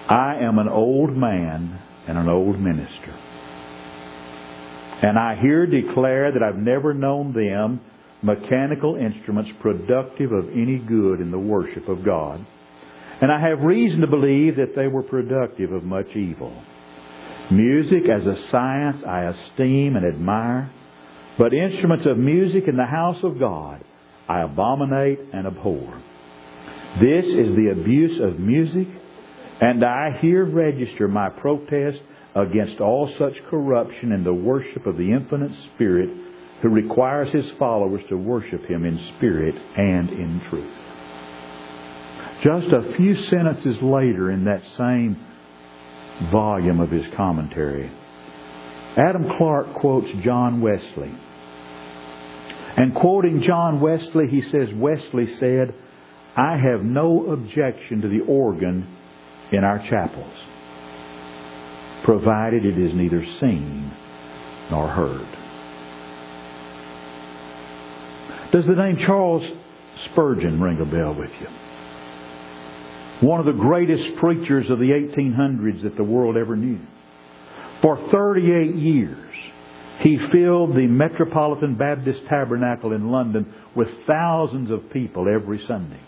I 0.07 0.35
am 0.41 0.59
an 0.59 0.69
old 0.69 1.15
man 1.15 1.81
and 2.07 2.17
an 2.17 2.29
old 2.29 2.59
minister. 2.59 3.19
And 5.01 5.17
I 5.17 5.35
here 5.41 5.65
declare 5.65 6.31
that 6.31 6.43
I've 6.43 6.57
never 6.57 6.93
known 6.93 7.33
them, 7.33 7.81
mechanical 8.25 8.95
instruments, 8.95 9.51
productive 9.61 10.31
of 10.31 10.49
any 10.49 10.79
good 10.79 11.21
in 11.21 11.29
the 11.29 11.39
worship 11.39 11.87
of 11.87 12.03
God. 12.03 12.45
And 13.21 13.31
I 13.31 13.39
have 13.39 13.59
reason 13.59 14.01
to 14.01 14.07
believe 14.07 14.55
that 14.55 14.75
they 14.75 14.87
were 14.87 15.03
productive 15.03 15.71
of 15.71 15.83
much 15.83 16.07
evil. 16.15 16.51
Music 17.51 18.09
as 18.09 18.25
a 18.25 18.49
science 18.49 19.03
I 19.07 19.25
esteem 19.25 19.95
and 19.95 20.05
admire, 20.05 20.71
but 21.37 21.53
instruments 21.53 22.07
of 22.07 22.17
music 22.17 22.63
in 22.67 22.75
the 22.75 22.85
house 22.85 23.23
of 23.23 23.39
God 23.39 23.83
I 24.27 24.41
abominate 24.41 25.19
and 25.31 25.45
abhor. 25.45 26.01
This 26.99 27.25
is 27.25 27.55
the 27.55 27.75
abuse 27.79 28.19
of 28.21 28.39
music, 28.39 28.87
and 29.61 29.85
I 29.85 30.17
here 30.21 30.45
register 30.45 31.07
my 31.07 31.29
protest 31.29 31.99
against 32.33 32.81
all 32.81 33.13
such 33.19 33.35
corruption 33.49 34.11
in 34.11 34.23
the 34.23 34.33
worship 34.33 34.87
of 34.87 34.97
the 34.97 35.11
infinite 35.11 35.51
Spirit 35.75 36.09
who 36.65 36.71
requires 36.71 37.31
his 37.31 37.45
followers 37.59 38.01
to 38.09 38.17
worship 38.17 38.65
him 38.65 38.85
in 38.85 38.97
spirit 39.15 39.53
and 39.77 40.09
in 40.09 40.41
truth. 40.49 40.73
Just 42.43 42.73
a 42.73 42.97
few 42.97 43.15
sentences 43.29 43.75
later 43.83 44.31
in 44.31 44.45
that 44.45 44.63
same 44.75 45.15
volume 46.31 46.79
of 46.79 46.89
his 46.89 47.05
commentary, 47.15 47.91
Adam 48.97 49.29
Clarke 49.37 49.75
quotes 49.75 50.07
John 50.23 50.59
Wesley. 50.59 51.13
And 52.77 52.95
quoting 52.95 53.43
John 53.43 53.79
Wesley, 53.79 54.25
he 54.31 54.41
says, 54.49 54.67
Wesley 54.73 55.35
said, 55.35 55.71
I 56.35 56.57
have 56.57 56.83
no 56.83 57.31
objection 57.31 58.01
to 58.01 58.07
the 58.07 58.21
organ 58.27 58.87
in 59.51 59.63
our 59.63 59.77
chapels, 59.87 60.33
provided 62.05 62.65
it 62.65 62.79
is 62.79 62.95
neither 62.95 63.23
seen 63.39 63.93
nor 64.71 64.87
heard. 64.87 65.44
Does 68.55 68.65
the 68.67 68.75
name 68.75 68.95
Charles 69.05 69.43
Spurgeon 70.05 70.61
ring 70.61 70.79
a 70.79 70.85
bell 70.85 71.13
with 71.13 71.31
you? 71.41 71.47
one 73.27 73.41
of 73.41 73.45
the 73.45 73.51
greatest 73.51 74.15
preachers 74.17 74.69
of 74.69 74.79
the 74.79 74.91
1800s 74.91 75.83
that 75.83 75.97
the 75.97 76.03
world 76.03 76.37
ever 76.37 76.55
knew. 76.55 76.79
For 77.81 77.97
38 78.11 78.75
years, 78.75 79.33
he 79.99 80.17
filled 80.31 80.71
the 80.71 80.87
Metropolitan 80.87 81.75
Baptist 81.75 82.21
Tabernacle 82.29 82.93
in 82.93 83.09
London 83.09 83.53
with 83.75 83.89
thousands 84.07 84.71
of 84.71 84.89
people 84.89 85.27
every 85.27 85.61
Sunday. 85.67 85.99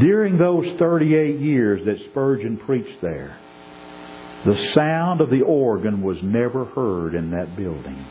During 0.00 0.36
those 0.36 0.78
38 0.78 1.40
years 1.40 1.80
that 1.86 2.10
Spurgeon 2.10 2.58
preached 2.58 3.00
there, 3.00 3.38
the 4.44 4.72
sound 4.74 5.22
of 5.22 5.30
the 5.30 5.42
organ 5.42 6.02
was 6.02 6.18
never 6.22 6.66
heard 6.66 7.14
in 7.14 7.30
that 7.30 7.56
building. 7.56 8.04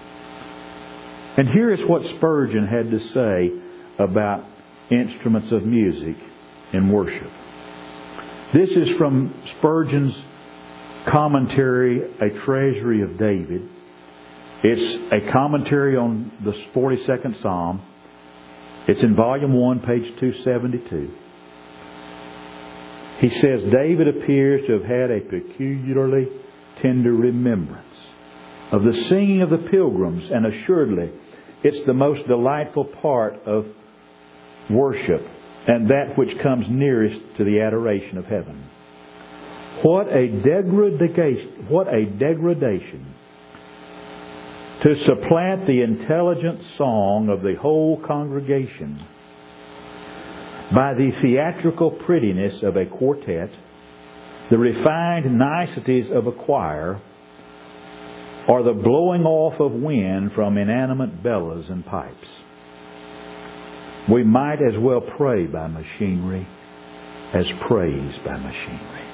And 1.37 1.47
here 1.49 1.71
is 1.71 1.79
what 1.87 2.03
Spurgeon 2.17 2.67
had 2.67 2.91
to 2.91 2.99
say 3.13 4.03
about 4.03 4.43
instruments 4.91 5.51
of 5.51 5.63
music 5.63 6.15
in 6.73 6.91
worship. 6.91 7.31
This 8.53 8.69
is 8.71 8.97
from 8.97 9.33
Spurgeon's 9.57 10.15
commentary, 11.07 12.01
A 12.19 12.29
Treasury 12.45 13.01
of 13.03 13.17
David. 13.17 13.69
It's 14.63 15.13
a 15.13 15.31
commentary 15.31 15.95
on 15.95 16.31
the 16.43 16.51
42nd 16.73 17.41
Psalm. 17.41 17.81
It's 18.87 19.03
in 19.03 19.15
volume 19.15 19.53
1, 19.53 19.79
page 19.81 20.19
272. 20.19 21.11
He 23.19 23.29
says, 23.39 23.61
David 23.71 24.07
appears 24.07 24.65
to 24.67 24.73
have 24.73 24.83
had 24.83 25.11
a 25.11 25.19
peculiarly 25.21 26.27
tender 26.81 27.13
remembrance 27.13 27.85
of 28.71 28.83
the 28.83 28.93
singing 29.09 29.41
of 29.41 29.49
the 29.49 29.69
pilgrims, 29.71 30.29
and 30.31 30.45
assuredly, 30.45 31.11
it's 31.63 31.85
the 31.85 31.93
most 31.93 32.27
delightful 32.27 32.85
part 33.01 33.35
of 33.45 33.65
worship 34.69 35.25
and 35.67 35.89
that 35.89 36.17
which 36.17 36.37
comes 36.39 36.65
nearest 36.69 37.19
to 37.37 37.43
the 37.43 37.61
adoration 37.61 38.17
of 38.17 38.25
heaven. 38.25 38.63
What 39.83 40.07
a 40.07 40.27
degradation, 40.27 41.67
what 41.69 41.87
a 41.93 42.05
degradation 42.05 43.13
to 44.81 45.03
supplant 45.03 45.67
the 45.67 45.81
intelligent 45.81 46.61
song 46.77 47.29
of 47.29 47.41
the 47.41 47.55
whole 47.61 48.01
congregation 48.05 49.05
by 50.73 50.93
the 50.93 51.11
theatrical 51.21 51.91
prettiness 51.91 52.63
of 52.63 52.77
a 52.77 52.85
quartet, 52.85 53.49
the 54.49 54.57
refined 54.57 55.37
niceties 55.37 56.09
of 56.11 56.27
a 56.27 56.31
choir, 56.31 57.01
or 58.49 58.63
the 58.63 58.73
blowing 58.73 59.25
off 59.25 59.59
of 59.59 59.71
wind 59.71 60.31
from 60.33 60.57
inanimate 60.57 61.21
bellows 61.21 61.65
and 61.69 61.85
pipes. 61.85 62.27
We 64.11 64.23
might 64.23 64.55
as 64.55 64.73
well 64.79 65.01
pray 65.01 65.45
by 65.45 65.67
machinery 65.67 66.47
as 67.31 67.45
praise 67.67 68.15
by 68.25 68.37
machinery. 68.37 69.05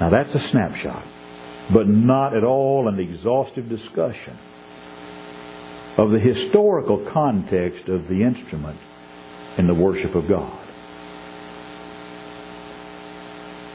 Now 0.00 0.08
that's 0.08 0.30
a 0.30 0.48
snapshot, 0.50 1.04
but 1.74 1.86
not 1.86 2.34
at 2.34 2.42
all 2.42 2.88
an 2.88 2.98
exhaustive 2.98 3.68
discussion 3.68 4.38
of 5.98 6.10
the 6.10 6.20
historical 6.20 7.06
context 7.12 7.86
of 7.90 8.08
the 8.08 8.22
instrument 8.22 8.80
in 9.58 9.66
the 9.66 9.74
worship 9.74 10.14
of 10.14 10.26
God. 10.26 10.60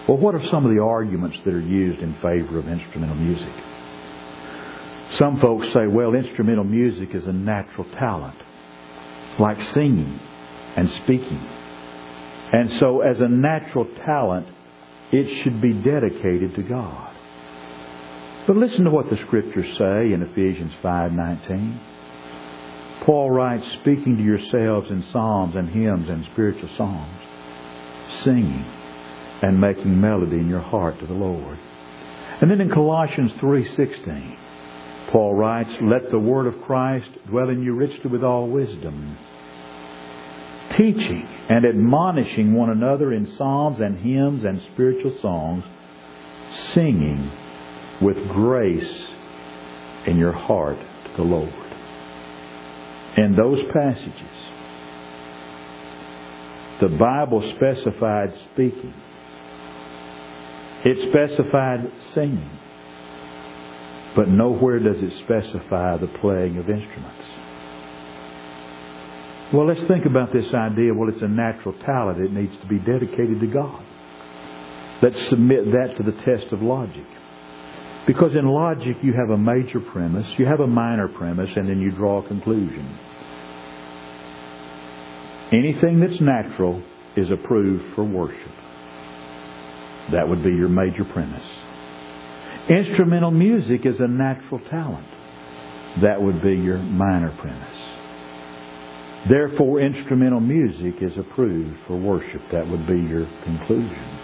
Well, 0.07 0.17
what 0.17 0.33
are 0.33 0.43
some 0.49 0.65
of 0.65 0.75
the 0.75 0.81
arguments 0.81 1.37
that 1.45 1.53
are 1.53 1.61
used 1.61 2.01
in 2.01 2.15
favor 2.15 2.57
of 2.57 2.67
instrumental 2.67 3.15
music? 3.15 3.53
Some 5.13 5.39
folks 5.39 5.73
say, 5.73 5.87
well, 5.87 6.13
instrumental 6.13 6.63
music 6.63 7.15
is 7.15 7.25
a 7.25 7.33
natural 7.33 7.85
talent, 7.97 8.37
like 9.39 9.61
singing 9.73 10.19
and 10.75 10.89
speaking. 11.03 11.43
And 12.51 12.71
so, 12.73 13.01
as 13.01 13.19
a 13.19 13.27
natural 13.27 13.85
talent, 14.05 14.47
it 15.11 15.43
should 15.43 15.61
be 15.61 15.73
dedicated 15.73 16.55
to 16.55 16.63
God. 16.63 17.15
But 18.45 18.57
listen 18.57 18.83
to 18.85 18.91
what 18.91 19.09
the 19.09 19.17
scriptures 19.27 19.77
say 19.77 20.13
in 20.13 20.21
Ephesians 20.21 20.73
5:19. 20.83 21.79
Paul 23.05 23.31
writes, 23.31 23.65
speaking 23.81 24.17
to 24.17 24.23
yourselves 24.23 24.91
in 24.91 25.03
psalms 25.11 25.55
and 25.55 25.69
hymns 25.69 26.09
and 26.09 26.25
spiritual 26.25 26.69
songs, 26.77 27.21
singing 28.23 28.65
and 29.41 29.59
making 29.59 29.99
melody 29.99 30.37
in 30.37 30.49
your 30.49 30.61
heart 30.61 30.99
to 30.99 31.07
the 31.07 31.13
Lord. 31.13 31.57
And 32.41 32.51
then 32.51 32.61
in 32.61 32.69
Colossians 32.69 33.33
3:16, 33.33 34.37
Paul 35.11 35.35
writes, 35.35 35.71
"Let 35.81 36.11
the 36.11 36.19
word 36.19 36.47
of 36.47 36.61
Christ 36.61 37.09
dwell 37.27 37.49
in 37.49 37.63
you 37.63 37.73
richly 37.73 38.09
with 38.09 38.23
all 38.23 38.47
wisdom, 38.47 39.17
teaching 40.71 41.27
and 41.49 41.65
admonishing 41.65 42.53
one 42.53 42.69
another 42.69 43.11
in 43.13 43.25
psalms 43.35 43.79
and 43.79 43.97
hymns 43.97 44.45
and 44.45 44.61
spiritual 44.73 45.13
songs, 45.21 45.63
singing 46.73 47.31
with 48.01 48.29
grace 48.29 49.07
in 50.05 50.17
your 50.17 50.31
heart 50.31 50.77
to 51.05 51.17
the 51.17 51.27
Lord." 51.27 51.53
In 53.17 53.35
those 53.35 53.61
passages, 53.73 54.37
the 56.79 56.89
Bible 56.89 57.41
specified 57.55 58.33
speaking 58.53 58.93
it 60.83 60.97
specified 61.09 61.91
singing. 62.13 62.49
But 64.15 64.27
nowhere 64.27 64.79
does 64.79 65.01
it 65.01 65.13
specify 65.23 65.97
the 65.97 66.07
playing 66.19 66.57
of 66.57 66.69
instruments. 66.69 67.25
Well, 69.53 69.65
let's 69.67 69.83
think 69.87 70.05
about 70.05 70.31
this 70.31 70.53
idea. 70.53 70.93
Well, 70.93 71.09
it's 71.09 71.21
a 71.21 71.27
natural 71.27 71.73
talent. 71.85 72.19
It 72.19 72.31
needs 72.31 72.55
to 72.61 72.67
be 72.67 72.79
dedicated 72.79 73.39
to 73.39 73.47
God. 73.47 73.83
Let's 75.01 75.29
submit 75.29 75.65
that 75.71 75.95
to 75.97 76.03
the 76.03 76.17
test 76.23 76.51
of 76.51 76.61
logic. 76.61 77.05
Because 78.05 78.35
in 78.35 78.45
logic, 78.45 78.97
you 79.01 79.13
have 79.13 79.29
a 79.29 79.37
major 79.37 79.79
premise, 79.79 80.27
you 80.37 80.45
have 80.45 80.59
a 80.59 80.67
minor 80.67 81.07
premise, 81.07 81.49
and 81.55 81.69
then 81.69 81.79
you 81.79 81.91
draw 81.91 82.23
a 82.23 82.27
conclusion. 82.27 82.97
Anything 85.51 85.99
that's 85.99 86.19
natural 86.21 86.81
is 87.15 87.29
approved 87.31 87.95
for 87.95 88.03
worship. 88.03 88.51
That 90.11 90.27
would 90.27 90.43
be 90.43 90.49
your 90.49 90.69
major 90.69 91.05
premise. 91.05 91.45
Instrumental 92.69 93.31
music 93.31 93.85
is 93.85 93.95
a 93.99 94.07
natural 94.07 94.59
talent. 94.69 95.07
That 96.03 96.21
would 96.21 96.41
be 96.43 96.53
your 96.53 96.77
minor 96.77 97.35
premise. 97.41 97.79
Therefore, 99.27 99.81
instrumental 99.81 100.39
music 100.39 101.01
is 101.01 101.17
approved 101.17 101.77
for 101.87 101.97
worship. 101.97 102.41
That 102.51 102.67
would 102.67 102.85
be 102.85 102.99
your 102.99 103.27
conclusion. 103.43 104.19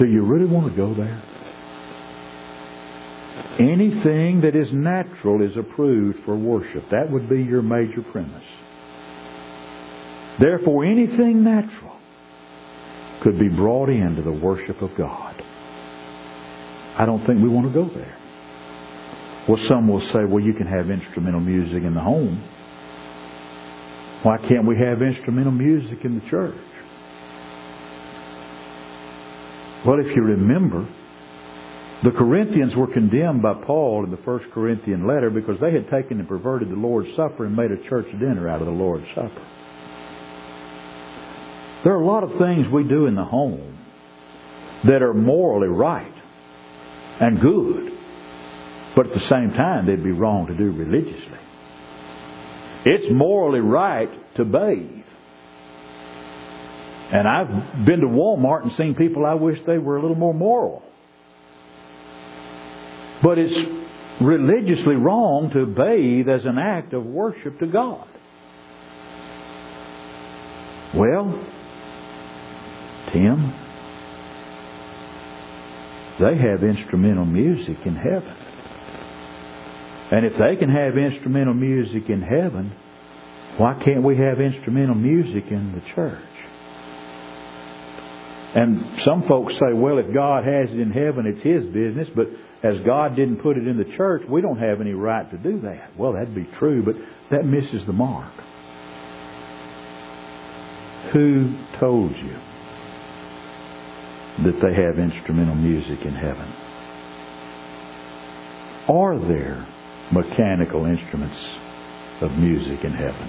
Do 0.00 0.06
you 0.06 0.22
really 0.22 0.50
want 0.50 0.68
to 0.70 0.76
go 0.76 0.94
there? 0.94 1.22
Anything 3.60 4.40
that 4.40 4.56
is 4.56 4.68
natural 4.72 5.42
is 5.42 5.56
approved 5.56 6.18
for 6.24 6.36
worship. 6.36 6.90
That 6.90 7.10
would 7.10 7.28
be 7.28 7.42
your 7.42 7.62
major 7.62 8.02
premise. 8.10 8.44
Therefore, 10.40 10.84
anything 10.84 11.44
natural 11.44 11.96
could 13.22 13.38
be 13.38 13.48
brought 13.48 13.90
into 13.90 14.22
the 14.22 14.32
worship 14.32 14.82
of 14.82 14.90
God. 14.98 15.29
I 17.00 17.06
don't 17.06 17.24
think 17.24 17.42
we 17.42 17.48
want 17.48 17.66
to 17.66 17.72
go 17.72 17.88
there. 17.88 18.14
Well, 19.48 19.56
some 19.70 19.88
will 19.88 20.06
say, 20.12 20.26
well, 20.28 20.44
you 20.44 20.52
can 20.52 20.66
have 20.66 20.90
instrumental 20.90 21.40
music 21.40 21.82
in 21.82 21.94
the 21.94 22.00
home. 22.00 22.44
Why 24.22 24.36
can't 24.36 24.66
we 24.66 24.76
have 24.76 25.00
instrumental 25.00 25.52
music 25.52 26.04
in 26.04 26.20
the 26.20 26.28
church? 26.28 26.60
Well, 29.86 29.98
if 29.98 30.14
you 30.14 30.22
remember, 30.24 30.86
the 32.04 32.10
Corinthians 32.10 32.76
were 32.76 32.92
condemned 32.92 33.40
by 33.40 33.54
Paul 33.64 34.04
in 34.04 34.10
the 34.10 34.20
first 34.22 34.52
Corinthian 34.52 35.06
letter 35.06 35.30
because 35.30 35.58
they 35.58 35.72
had 35.72 35.88
taken 35.88 36.20
and 36.20 36.28
perverted 36.28 36.68
the 36.68 36.74
Lord's 36.74 37.08
Supper 37.16 37.46
and 37.46 37.56
made 37.56 37.70
a 37.70 37.88
church 37.88 38.12
dinner 38.12 38.46
out 38.46 38.60
of 38.60 38.66
the 38.66 38.74
Lord's 38.74 39.06
Supper. 39.14 39.46
There 41.82 41.94
are 41.94 42.02
a 42.02 42.06
lot 42.06 42.24
of 42.24 42.38
things 42.38 42.66
we 42.70 42.84
do 42.84 43.06
in 43.06 43.14
the 43.14 43.24
home 43.24 43.78
that 44.84 45.00
are 45.00 45.14
morally 45.14 45.68
right 45.68 46.09
and 47.20 47.40
good, 47.40 47.92
but 48.96 49.06
at 49.06 49.12
the 49.12 49.28
same 49.28 49.52
time 49.52 49.86
they'd 49.86 50.02
be 50.02 50.12
wrong 50.12 50.46
to 50.46 50.56
do 50.56 50.70
religiously. 50.72 51.38
It's 52.84 53.12
morally 53.12 53.60
right 53.60 54.08
to 54.36 54.44
bathe. 54.44 55.04
And 57.12 57.28
I've 57.28 57.84
been 57.84 58.00
to 58.00 58.06
Walmart 58.06 58.62
and 58.62 58.72
seen 58.76 58.94
people 58.94 59.26
I 59.26 59.34
wish 59.34 59.58
they 59.66 59.78
were 59.78 59.96
a 59.96 60.00
little 60.00 60.16
more 60.16 60.32
moral. 60.32 60.82
But 63.22 63.36
it's 63.38 63.54
religiously 64.20 64.94
wrong 64.94 65.50
to 65.52 65.66
bathe 65.66 66.28
as 66.28 66.44
an 66.44 66.58
act 66.58 66.94
of 66.94 67.04
worship 67.04 67.58
to 67.58 67.66
God. 67.66 68.06
Well, 70.94 71.46
Tim. 73.12 73.69
They 76.20 76.36
have 76.36 76.62
instrumental 76.62 77.24
music 77.24 77.78
in 77.86 77.96
heaven. 77.96 78.36
And 80.12 80.26
if 80.26 80.32
they 80.38 80.56
can 80.56 80.68
have 80.68 80.98
instrumental 80.98 81.54
music 81.54 82.10
in 82.10 82.20
heaven, 82.20 82.72
why 83.56 83.80
can't 83.82 84.02
we 84.02 84.16
have 84.16 84.40
instrumental 84.40 84.96
music 84.96 85.50
in 85.50 85.72
the 85.72 85.94
church? 85.94 86.22
And 88.54 89.00
some 89.04 89.28
folks 89.28 89.54
say, 89.54 89.72
well, 89.72 89.98
if 89.98 90.12
God 90.12 90.44
has 90.44 90.70
it 90.70 90.80
in 90.80 90.90
heaven, 90.90 91.26
it's 91.26 91.42
His 91.42 91.64
business, 91.72 92.08
but 92.14 92.26
as 92.62 92.74
God 92.84 93.16
didn't 93.16 93.38
put 93.42 93.56
it 93.56 93.66
in 93.66 93.78
the 93.78 93.96
church, 93.96 94.22
we 94.28 94.42
don't 94.42 94.58
have 94.58 94.80
any 94.80 94.92
right 94.92 95.30
to 95.30 95.38
do 95.38 95.60
that. 95.62 95.96
Well, 95.96 96.12
that'd 96.12 96.34
be 96.34 96.48
true, 96.58 96.82
but 96.84 96.96
that 97.30 97.46
misses 97.46 97.86
the 97.86 97.92
mark. 97.92 98.32
Who 101.12 101.56
told 101.78 102.10
you? 102.16 102.36
That 104.44 104.60
they 104.62 104.74
have 104.74 104.98
instrumental 104.98 105.54
music 105.54 106.04
in 106.04 106.14
heaven? 106.14 106.52
Are 108.88 109.18
there 109.18 109.66
mechanical 110.12 110.86
instruments 110.86 111.36
of 112.22 112.32
music 112.32 112.84
in 112.84 112.92
heaven? 112.92 113.28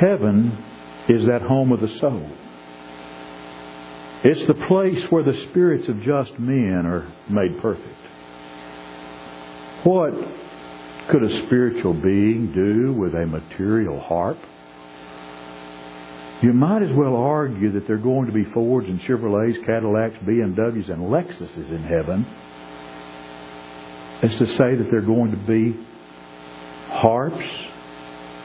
Heaven 0.00 0.64
is 1.08 1.26
that 1.26 1.42
home 1.42 1.72
of 1.72 1.80
the 1.80 1.98
soul. 2.00 2.30
It's 4.24 4.46
the 4.46 4.66
place 4.66 5.04
where 5.10 5.22
the 5.22 5.46
spirits 5.50 5.88
of 5.88 6.02
just 6.02 6.38
men 6.38 6.86
are 6.86 7.12
made 7.28 7.60
perfect. 7.60 7.88
What 9.84 10.14
could 11.10 11.22
a 11.22 11.46
spiritual 11.46 11.92
being 11.92 12.52
do 12.54 12.98
with 12.98 13.14
a 13.14 13.26
material 13.26 14.00
harp? 14.00 14.38
You 16.44 16.52
might 16.52 16.82
as 16.82 16.90
well 16.94 17.16
argue 17.16 17.72
that 17.72 17.86
there 17.86 17.96
are 17.96 17.98
going 17.98 18.26
to 18.26 18.32
be 18.32 18.44
Fords 18.52 18.86
and 18.86 19.00
Chevrolets, 19.00 19.64
Cadillacs, 19.64 20.14
BMWs, 20.26 20.92
and 20.92 21.10
Lexuses 21.10 21.70
in 21.70 21.82
heaven 21.82 22.26
as 24.22 24.30
to 24.38 24.46
say 24.48 24.76
that 24.76 24.88
there 24.90 24.98
are 24.98 25.06
going 25.06 25.30
to 25.30 25.38
be 25.46 25.74
harps 26.90 27.46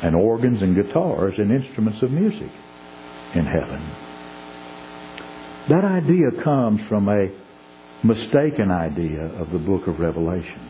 and 0.01 0.15
organs 0.15 0.61
and 0.61 0.77
guitars 0.77 1.33
and 1.37 1.51
instruments 1.51 2.01
of 2.01 2.11
music 2.11 2.49
in 3.35 3.45
heaven. 3.45 3.81
That 5.67 5.83
idea 5.83 6.41
comes 6.41 6.79
from 6.87 7.09
a 7.09 7.27
mistaken 8.07 8.71
idea 8.71 9.25
of 9.41 9.51
the 9.51 9.59
book 9.59 9.87
of 9.87 9.99
Revelation. 9.99 10.69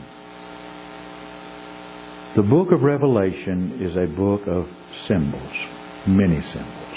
The 2.38 2.42
book 2.42 2.72
of 2.72 2.82
Revelation 2.82 3.88
is 3.88 3.96
a 3.96 4.08
book 4.18 4.42
of 4.48 4.66
symbols, 5.08 5.54
many 6.08 6.42
symbols. 6.54 6.89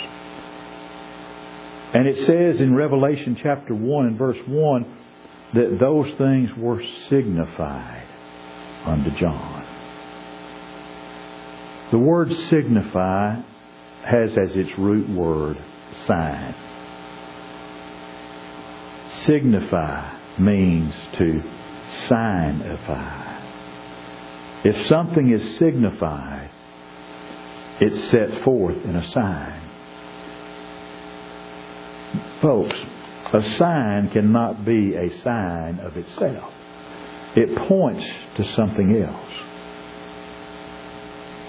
And 1.95 2.09
it 2.09 2.25
says 2.25 2.61
in 2.61 2.75
Revelation 2.75 3.37
chapter 3.43 3.75
1 3.75 4.07
and 4.07 4.19
verse 4.19 4.39
1 4.47 4.99
that 5.55 5.79
those 5.79 6.07
things 6.17 6.49
were 6.57 6.83
signified 7.11 8.07
unto 8.87 9.11
John. 9.19 9.67
The 11.91 11.99
word 11.99 12.33
signify 12.49 13.43
has 14.05 14.31
as 14.31 14.57
its 14.57 14.79
root 14.79 15.11
word 15.11 15.59
sign. 16.07 16.55
Signify 19.27 20.19
means 20.39 20.95
to 21.19 21.43
signify. 22.09 23.29
If 24.65 24.87
something 24.87 25.31
is 25.31 25.59
signified, 25.59 26.51
it's 27.81 28.11
set 28.11 28.43
forth 28.45 28.83
in 28.85 28.97
a 28.97 29.11
sign. 29.13 29.62
Folks, 32.41 32.75
a 33.33 33.57
sign 33.57 34.11
cannot 34.13 34.65
be 34.65 34.95
a 34.95 35.23
sign 35.23 35.81
of 35.81 35.97
itself. 35.97 36.53
It 37.35 37.57
points 37.69 38.05
to 38.37 38.55
something 38.57 39.03
else. 39.03 39.33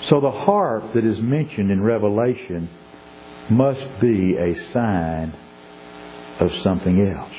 So 0.10 0.22
the 0.22 0.32
harp 0.32 0.94
that 0.94 1.06
is 1.06 1.20
mentioned 1.20 1.72
in 1.72 1.82
Revelation 1.82 2.70
must 3.50 4.02
be 4.02 4.36
a 4.38 4.72
sign 4.72 5.34
of 6.40 6.50
something 6.62 7.14
else. 7.16 7.34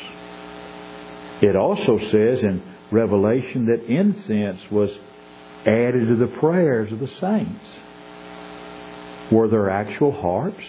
It 1.43 1.57
also 1.57 1.99
says 1.99 2.43
in 2.43 2.63
Revelation 2.91 3.67
that 3.67 3.85
incense 3.87 4.61
was 4.71 4.91
added 5.63 6.09
to 6.09 6.17
the 6.17 6.37
prayers 6.39 6.93
of 6.93 7.01
the 7.01 7.09
saints. 7.21 7.65
Were 9.33 9.49
there 9.49 9.71
actual 9.71 10.13
harps? 10.13 10.65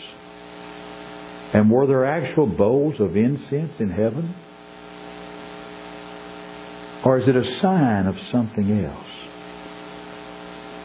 And 1.55 1.71
were 1.71 1.87
there 1.87 2.05
actual 2.05 2.47
bowls 2.47 2.99
of 2.99 3.15
incense 3.15 3.79
in 3.79 3.89
heaven? 3.89 4.35
Or 7.05 7.17
is 7.17 7.29
it 7.29 7.35
a 7.37 7.59
sign 7.61 8.07
of 8.07 8.15
something 8.29 8.83
else? 8.83 9.07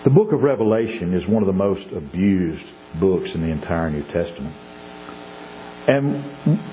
The 0.04 0.10
book 0.10 0.32
of 0.32 0.42
Revelation 0.42 1.12
is 1.12 1.28
one 1.28 1.42
of 1.42 1.48
the 1.48 1.52
most 1.52 1.82
abused 1.92 2.64
books 3.00 3.28
in 3.34 3.40
the 3.40 3.48
entire 3.48 3.90
New 3.90 4.04
Testament. 4.12 4.54
And 5.88 6.14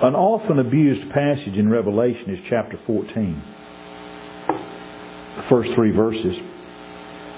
an 0.03 0.13
often 0.13 0.59
abused 0.59 1.11
passage 1.11 1.55
in 1.55 1.67
Revelation 1.67 2.35
is 2.35 2.39
chapter 2.51 2.79
14. 2.85 3.43
The 5.37 5.43
first 5.49 5.71
three 5.73 5.89
verses. 5.89 6.35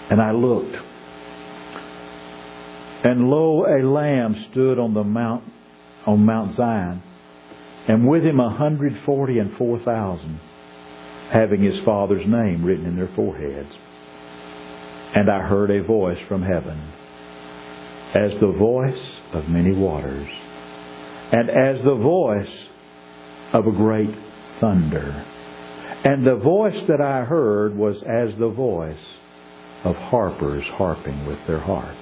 And 0.09 0.21
I 0.21 0.31
looked. 0.31 0.75
And 3.05 3.29
lo, 3.29 3.63
a 3.63 3.79
lamb 3.87 4.45
stood 4.51 4.77
on 4.77 4.93
the 4.93 5.05
mount, 5.05 5.45
on 6.05 6.25
Mount 6.25 6.55
Zion, 6.55 7.03
and 7.87 8.07
with 8.07 8.23
him 8.23 8.39
a 8.39 8.55
hundred 8.55 8.93
forty 9.05 9.39
and 9.39 9.55
four 9.57 9.79
thousand, 9.79 10.39
having 11.31 11.63
his 11.63 11.79
father's 11.85 12.25
name 12.27 12.63
written 12.63 12.85
in 12.85 12.95
their 12.95 13.11
foreheads. 13.15 13.69
And 15.15 15.29
I 15.29 15.41
heard 15.41 15.71
a 15.71 15.83
voice 15.83 16.19
from 16.27 16.43
heaven, 16.43 16.79
as 18.15 18.31
the 18.39 18.51
voice 18.57 19.01
of 19.33 19.49
many 19.49 19.75
waters, 19.75 20.27
and 21.31 21.49
as 21.49 21.83
the 21.83 21.95
voice 21.95 22.53
of 23.53 23.65
a 23.67 23.71
great 23.71 24.15
thunder. 24.61 25.25
And 26.03 26.25
the 26.25 26.35
voice 26.35 26.81
that 26.87 27.01
I 27.01 27.25
heard 27.25 27.75
was 27.75 27.97
as 27.97 28.37
the 28.39 28.49
voice 28.49 28.95
of 29.83 29.95
harpers 29.95 30.63
harping 30.75 31.25
with 31.25 31.39
their 31.47 31.59
harps. 31.59 31.97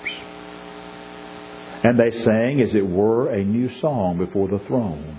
And 1.88 1.98
they 1.98 2.12
sang 2.22 2.60
as 2.60 2.76
it 2.76 2.86
were 2.86 3.32
a 3.32 3.42
new 3.46 3.70
song 3.80 4.18
before 4.18 4.50
the 4.50 4.60
throne 4.68 5.18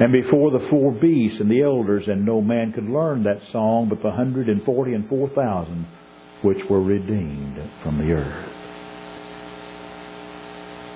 and 0.00 0.12
before 0.12 0.50
the 0.50 0.66
four 0.68 0.90
beasts 0.90 1.38
and 1.38 1.48
the 1.48 1.62
elders, 1.62 2.08
and 2.08 2.26
no 2.26 2.40
man 2.40 2.72
could 2.72 2.88
learn 2.88 3.22
that 3.22 3.40
song 3.52 3.88
but 3.88 4.02
the 4.02 4.10
hundred 4.10 4.48
and 4.48 4.64
forty 4.64 4.94
and 4.94 5.08
four 5.08 5.28
thousand 5.28 5.86
which 6.42 6.58
were 6.68 6.82
redeemed 6.82 7.56
from 7.84 7.98
the 7.98 8.14
earth. 8.14 8.48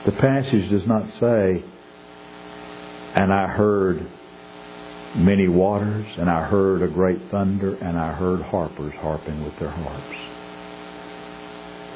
The 0.06 0.12
passage 0.20 0.70
does 0.70 0.88
not 0.88 1.08
say, 1.20 1.64
and 3.14 3.32
I 3.32 3.46
heard 3.46 4.04
many 5.14 5.46
waters, 5.46 6.06
and 6.18 6.28
I 6.28 6.48
heard 6.48 6.82
a 6.82 6.92
great 6.92 7.20
thunder, 7.30 7.76
and 7.76 7.96
I 7.96 8.12
heard 8.12 8.42
harpers 8.42 8.94
harping 9.00 9.44
with 9.44 9.56
their 9.60 9.70
harps. 9.70 10.35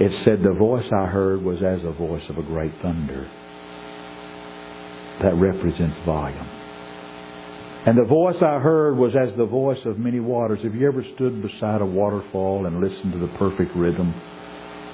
It 0.00 0.24
said 0.24 0.42
the 0.42 0.54
voice 0.54 0.86
I 0.90 1.04
heard 1.04 1.42
was 1.42 1.62
as 1.62 1.82
the 1.82 1.92
voice 1.92 2.22
of 2.30 2.38
a 2.38 2.42
great 2.42 2.72
thunder. 2.80 3.30
That 5.20 5.34
represents 5.34 5.96
volume. 6.06 6.48
And 7.84 7.98
the 7.98 8.08
voice 8.08 8.40
I 8.40 8.60
heard 8.60 8.96
was 8.96 9.14
as 9.14 9.36
the 9.36 9.44
voice 9.44 9.80
of 9.84 9.98
many 9.98 10.18
waters. 10.18 10.60
Have 10.62 10.74
you 10.74 10.88
ever 10.88 11.04
stood 11.14 11.42
beside 11.42 11.82
a 11.82 11.86
waterfall 11.86 12.64
and 12.64 12.80
listened 12.80 13.12
to 13.12 13.18
the 13.18 13.32
perfect 13.36 13.76
rhythm 13.76 14.14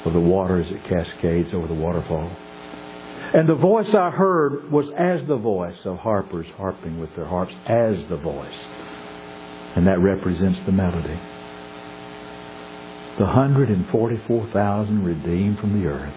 of 0.04 0.12
the 0.12 0.20
water 0.20 0.60
as 0.60 0.70
it 0.72 0.82
cascades 0.84 1.54
over 1.54 1.68
the 1.68 1.74
waterfall? 1.74 2.28
And 3.32 3.48
the 3.48 3.54
voice 3.54 3.92
I 3.94 4.10
heard 4.10 4.72
was 4.72 4.86
as 4.98 5.26
the 5.28 5.36
voice 5.36 5.78
of 5.84 5.98
harpers 5.98 6.46
harping 6.56 6.98
with 6.98 7.14
their 7.14 7.26
harps, 7.26 7.52
as 7.66 7.96
the 8.08 8.16
voice. 8.16 8.58
And 9.76 9.86
that 9.86 10.00
represents 10.00 10.58
the 10.66 10.72
melody. 10.72 11.20
The 13.18 13.24
144,000 13.24 15.02
redeemed 15.02 15.58
from 15.58 15.80
the 15.80 15.88
earth 15.88 16.12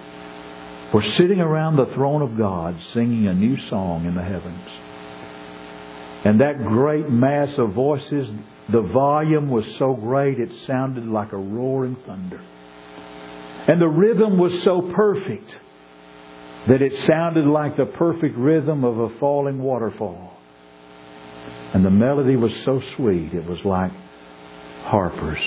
were 0.94 1.04
sitting 1.16 1.40
around 1.40 1.78
the 1.78 1.86
throne 1.94 2.22
of 2.22 2.38
God 2.38 2.76
singing 2.94 3.28
a 3.28 3.34
new 3.34 3.56
song 3.70 4.06
in 4.06 4.16
the 4.16 4.22
heavens. 4.22 4.68
And 6.26 6.42
that 6.42 6.62
great 6.62 7.10
mass 7.10 7.58
of 7.58 7.72
voices, 7.72 8.30
the 8.70 8.82
volume 8.82 9.50
was 9.50 9.66
so 9.78 9.94
great 9.94 10.40
it 10.40 10.52
sounded 10.68 11.06
like 11.06 11.32
a 11.32 11.38
roaring 11.38 11.96
thunder. 12.06 12.42
And 13.68 13.80
the 13.80 13.88
rhythm 13.88 14.38
was 14.38 14.62
so 14.64 14.92
perfect 14.94 15.50
that 16.68 16.82
it 16.82 17.06
sounded 17.06 17.46
like 17.46 17.78
the 17.78 17.86
perfect 17.86 18.36
rhythm 18.38 18.84
of 18.84 18.98
a 19.00 19.18
falling 19.20 19.60
waterfall. 19.60 20.34
And 21.74 21.86
the 21.86 21.92
melody 21.92 22.36
was 22.36 22.52
so 22.66 22.82
sweet 22.98 23.34
it 23.34 23.46
was 23.46 23.60
like 23.64 23.92
harpers 24.84 25.40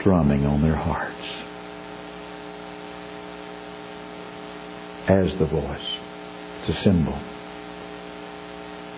strumming 0.00 0.44
on 0.46 0.62
their 0.62 0.76
hearts. 0.76 1.14
As 5.08 5.38
the 5.38 5.46
voice. 5.46 5.98
It's 6.60 6.78
a 6.78 6.82
symbol. 6.82 7.18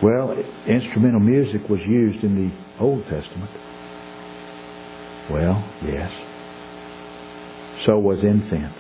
Well, 0.03 0.33
instrumental 0.67 1.21
music 1.21 1.69
was 1.69 1.81
used 1.87 2.25
in 2.25 2.49
the 2.49 2.83
Old 2.83 3.03
Testament. 3.05 3.51
Well, 5.31 5.65
yes. 5.85 6.11
So 7.87 7.99
was 7.99 8.25
incense. 8.25 8.77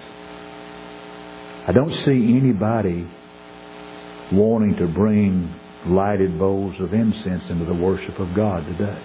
I 1.66 1.72
don't 1.72 1.94
see 2.04 2.36
anybody 2.36 3.06
wanting 4.32 4.76
to 4.76 4.86
bring 4.86 5.54
lighted 5.86 6.38
bowls 6.38 6.80
of 6.80 6.92
incense 6.92 7.44
into 7.48 7.64
the 7.64 7.74
worship 7.74 8.18
of 8.18 8.34
God 8.34 8.64
today. 8.66 9.00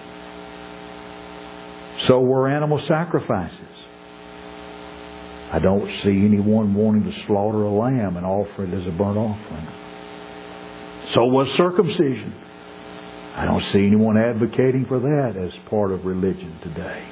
So 2.06 2.20
were 2.20 2.48
animal 2.48 2.82
sacrifices. 2.86 3.58
I 5.52 5.58
don't 5.60 5.88
see 6.02 6.24
anyone 6.24 6.74
wanting 6.74 7.04
to 7.04 7.26
slaughter 7.26 7.62
a 7.62 7.70
lamb 7.70 8.16
and 8.16 8.26
offer 8.26 8.64
it 8.64 8.74
as 8.74 8.86
a 8.86 8.90
burnt 8.90 9.16
offering. 9.16 9.68
So 11.14 11.24
was 11.26 11.48
circumcision. 11.56 12.34
I 13.36 13.44
don't 13.44 13.62
see 13.72 13.86
anyone 13.86 14.16
advocating 14.18 14.86
for 14.86 14.98
that 14.98 15.34
as 15.36 15.52
part 15.70 15.92
of 15.92 16.04
religion 16.04 16.58
today. 16.62 17.08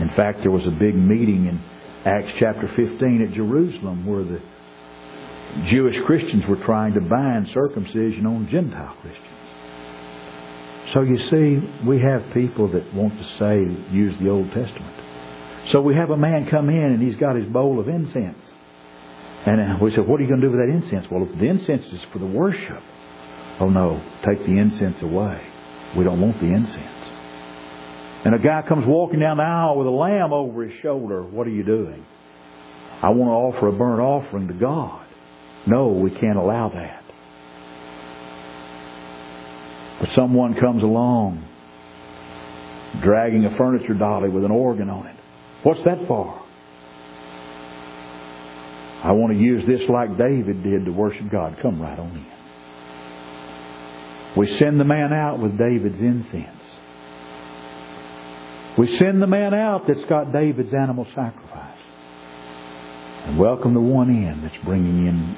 In 0.00 0.08
fact, 0.16 0.40
there 0.40 0.50
was 0.50 0.66
a 0.66 0.70
big 0.70 0.94
meeting 0.94 1.46
in 1.46 1.60
Acts 2.04 2.32
chapter 2.40 2.68
15 2.74 3.28
at 3.28 3.34
Jerusalem 3.34 4.06
where 4.06 4.24
the 4.24 4.40
Jewish 5.68 5.96
Christians 6.06 6.44
were 6.48 6.64
trying 6.64 6.94
to 6.94 7.00
bind 7.00 7.48
circumcision 7.52 8.24
on 8.26 8.48
Gentile 8.50 8.96
Christians. 9.02 9.31
So 10.92 11.02
you 11.02 11.16
see, 11.30 11.86
we 11.86 12.00
have 12.00 12.22
people 12.34 12.70
that 12.72 12.94
want 12.94 13.14
to 13.18 13.24
say, 13.38 13.92
use 13.92 14.14
the 14.20 14.28
Old 14.28 14.46
Testament. 14.48 14.96
So 15.70 15.80
we 15.80 15.94
have 15.94 16.10
a 16.10 16.16
man 16.16 16.48
come 16.50 16.68
in 16.68 16.82
and 16.82 17.02
he's 17.02 17.18
got 17.18 17.36
his 17.36 17.46
bowl 17.46 17.80
of 17.80 17.88
incense. 17.88 18.38
And 19.46 19.60
uh, 19.60 19.78
we 19.82 19.90
said, 19.94 20.06
what 20.06 20.20
are 20.20 20.22
you 20.22 20.28
going 20.28 20.40
to 20.40 20.46
do 20.46 20.56
with 20.56 20.60
that 20.60 20.72
incense? 20.72 21.06
Well, 21.10 21.24
the 21.24 21.46
incense 21.46 21.84
is 21.92 22.00
for 22.12 22.18
the 22.18 22.26
worship. 22.26 22.82
Oh 23.60 23.68
no, 23.68 24.02
take 24.26 24.38
the 24.40 24.58
incense 24.58 25.00
away. 25.02 25.40
We 25.96 26.04
don't 26.04 26.20
want 26.20 26.40
the 26.40 26.46
incense. 26.46 27.02
And 28.24 28.34
a 28.34 28.38
guy 28.38 28.62
comes 28.68 28.86
walking 28.86 29.20
down 29.20 29.38
the 29.38 29.42
aisle 29.42 29.78
with 29.78 29.86
a 29.86 29.90
lamb 29.90 30.32
over 30.32 30.64
his 30.64 30.80
shoulder. 30.80 31.22
What 31.22 31.46
are 31.46 31.50
you 31.50 31.64
doing? 31.64 32.04
I 33.02 33.10
want 33.10 33.30
to 33.30 33.58
offer 33.58 33.68
a 33.68 33.72
burnt 33.72 34.00
offering 34.00 34.48
to 34.48 34.54
God. 34.54 35.06
No, 35.66 35.88
we 35.88 36.10
can't 36.10 36.38
allow 36.38 36.68
that. 36.68 37.02
But 39.91 39.91
someone 40.10 40.54
comes 40.54 40.82
along 40.82 41.48
dragging 43.00 43.44
a 43.44 43.56
furniture 43.56 43.94
dolly 43.94 44.28
with 44.28 44.44
an 44.44 44.50
organ 44.50 44.90
on 44.90 45.06
it. 45.06 45.16
What's 45.62 45.82
that 45.84 46.06
for? 46.06 46.42
I 49.02 49.12
want 49.12 49.32
to 49.32 49.38
use 49.38 49.66
this 49.66 49.88
like 49.88 50.16
David 50.18 50.62
did 50.62 50.84
to 50.84 50.92
worship 50.92 51.30
God. 51.30 51.58
Come 51.62 51.80
right 51.80 51.98
on 51.98 52.10
in. 52.10 52.26
We 54.36 54.56
send 54.58 54.78
the 54.78 54.84
man 54.84 55.12
out 55.12 55.40
with 55.40 55.58
David's 55.58 56.00
incense. 56.00 56.62
We 58.78 58.96
send 58.96 59.20
the 59.20 59.26
man 59.26 59.52
out 59.52 59.86
that's 59.86 60.04
got 60.04 60.32
David's 60.32 60.72
animal 60.72 61.06
sacrifice. 61.14 61.78
And 63.24 63.38
welcome 63.38 63.74
the 63.74 63.80
one 63.80 64.08
in 64.08 64.42
that's 64.42 64.56
bringing 64.64 65.06
in 65.06 65.36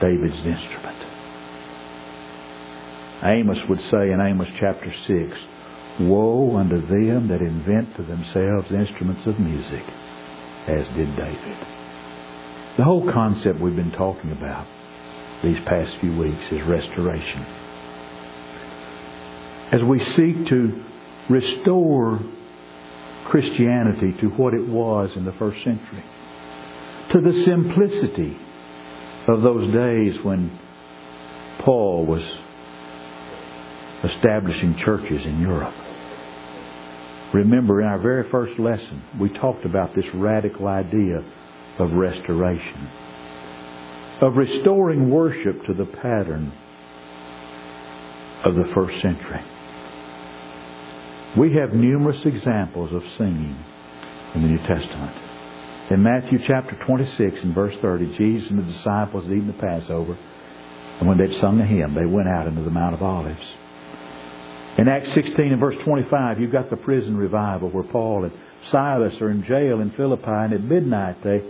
David's 0.00 0.38
instrument. 0.38 1.03
Amos 3.24 3.58
would 3.68 3.80
say 3.90 4.10
in 4.12 4.20
Amos 4.20 4.48
chapter 4.60 4.92
6, 5.06 5.38
Woe 6.00 6.56
unto 6.56 6.80
them 6.86 7.28
that 7.28 7.40
invent 7.40 7.96
to 7.96 8.02
themselves 8.02 8.70
instruments 8.70 9.26
of 9.26 9.38
music, 9.38 9.82
as 10.66 10.86
did 10.88 11.16
David. 11.16 11.58
The 12.76 12.84
whole 12.84 13.10
concept 13.10 13.60
we've 13.60 13.76
been 13.76 13.92
talking 13.92 14.32
about 14.32 14.66
these 15.42 15.58
past 15.64 15.96
few 16.00 16.16
weeks 16.16 16.42
is 16.50 16.66
restoration. 16.66 17.46
As 19.72 19.82
we 19.82 20.00
seek 20.00 20.46
to 20.48 20.84
restore 21.30 22.20
Christianity 23.26 24.12
to 24.20 24.26
what 24.30 24.52
it 24.52 24.68
was 24.68 25.10
in 25.16 25.24
the 25.24 25.32
first 25.32 25.62
century, 25.64 26.04
to 27.12 27.20
the 27.20 27.42
simplicity 27.44 28.36
of 29.28 29.40
those 29.40 29.72
days 29.72 30.22
when 30.22 30.58
Paul 31.60 32.04
was 32.04 32.22
establishing 34.04 34.76
churches 34.84 35.24
in 35.24 35.40
Europe. 35.40 35.74
Remember, 37.32 37.80
in 37.80 37.88
our 37.88 37.98
very 37.98 38.30
first 38.30 38.58
lesson, 38.60 39.02
we 39.20 39.28
talked 39.28 39.64
about 39.64 39.94
this 39.94 40.04
radical 40.14 40.68
idea 40.68 41.24
of 41.78 41.92
restoration, 41.92 42.88
of 44.20 44.36
restoring 44.36 45.10
worship 45.10 45.64
to 45.66 45.74
the 45.74 45.86
pattern 45.86 46.52
of 48.44 48.54
the 48.54 48.70
first 48.74 48.94
century. 49.02 49.40
We 51.36 51.54
have 51.54 51.72
numerous 51.72 52.24
examples 52.24 52.92
of 52.92 53.02
singing 53.18 53.56
in 54.34 54.42
the 54.42 54.48
New 54.48 54.58
Testament. 54.58 55.16
In 55.90 56.02
Matthew 56.02 56.38
chapter 56.46 56.78
26 56.86 57.36
and 57.42 57.54
verse 57.54 57.74
30, 57.82 58.16
Jesus 58.16 58.50
and 58.50 58.60
the 58.60 58.72
disciples 58.72 59.24
had 59.24 59.32
eaten 59.32 59.48
the 59.48 59.54
Passover, 59.54 60.16
and 61.00 61.08
when 61.08 61.18
they'd 61.18 61.40
sung 61.40 61.60
a 61.60 61.66
hymn, 61.66 61.94
they 61.94 62.06
went 62.06 62.28
out 62.28 62.46
into 62.46 62.62
the 62.62 62.70
Mount 62.70 62.94
of 62.94 63.02
Olives. 63.02 63.44
In 64.76 64.88
Acts 64.88 65.12
16 65.14 65.52
and 65.52 65.60
verse 65.60 65.76
25, 65.84 66.40
you've 66.40 66.50
got 66.50 66.68
the 66.68 66.76
prison 66.76 67.16
revival 67.16 67.70
where 67.70 67.84
Paul 67.84 68.24
and 68.24 68.32
Silas 68.72 69.14
are 69.20 69.30
in 69.30 69.44
jail 69.44 69.80
in 69.80 69.92
Philippi, 69.96 70.24
and 70.26 70.52
at 70.52 70.64
midnight 70.64 71.22
they 71.22 71.42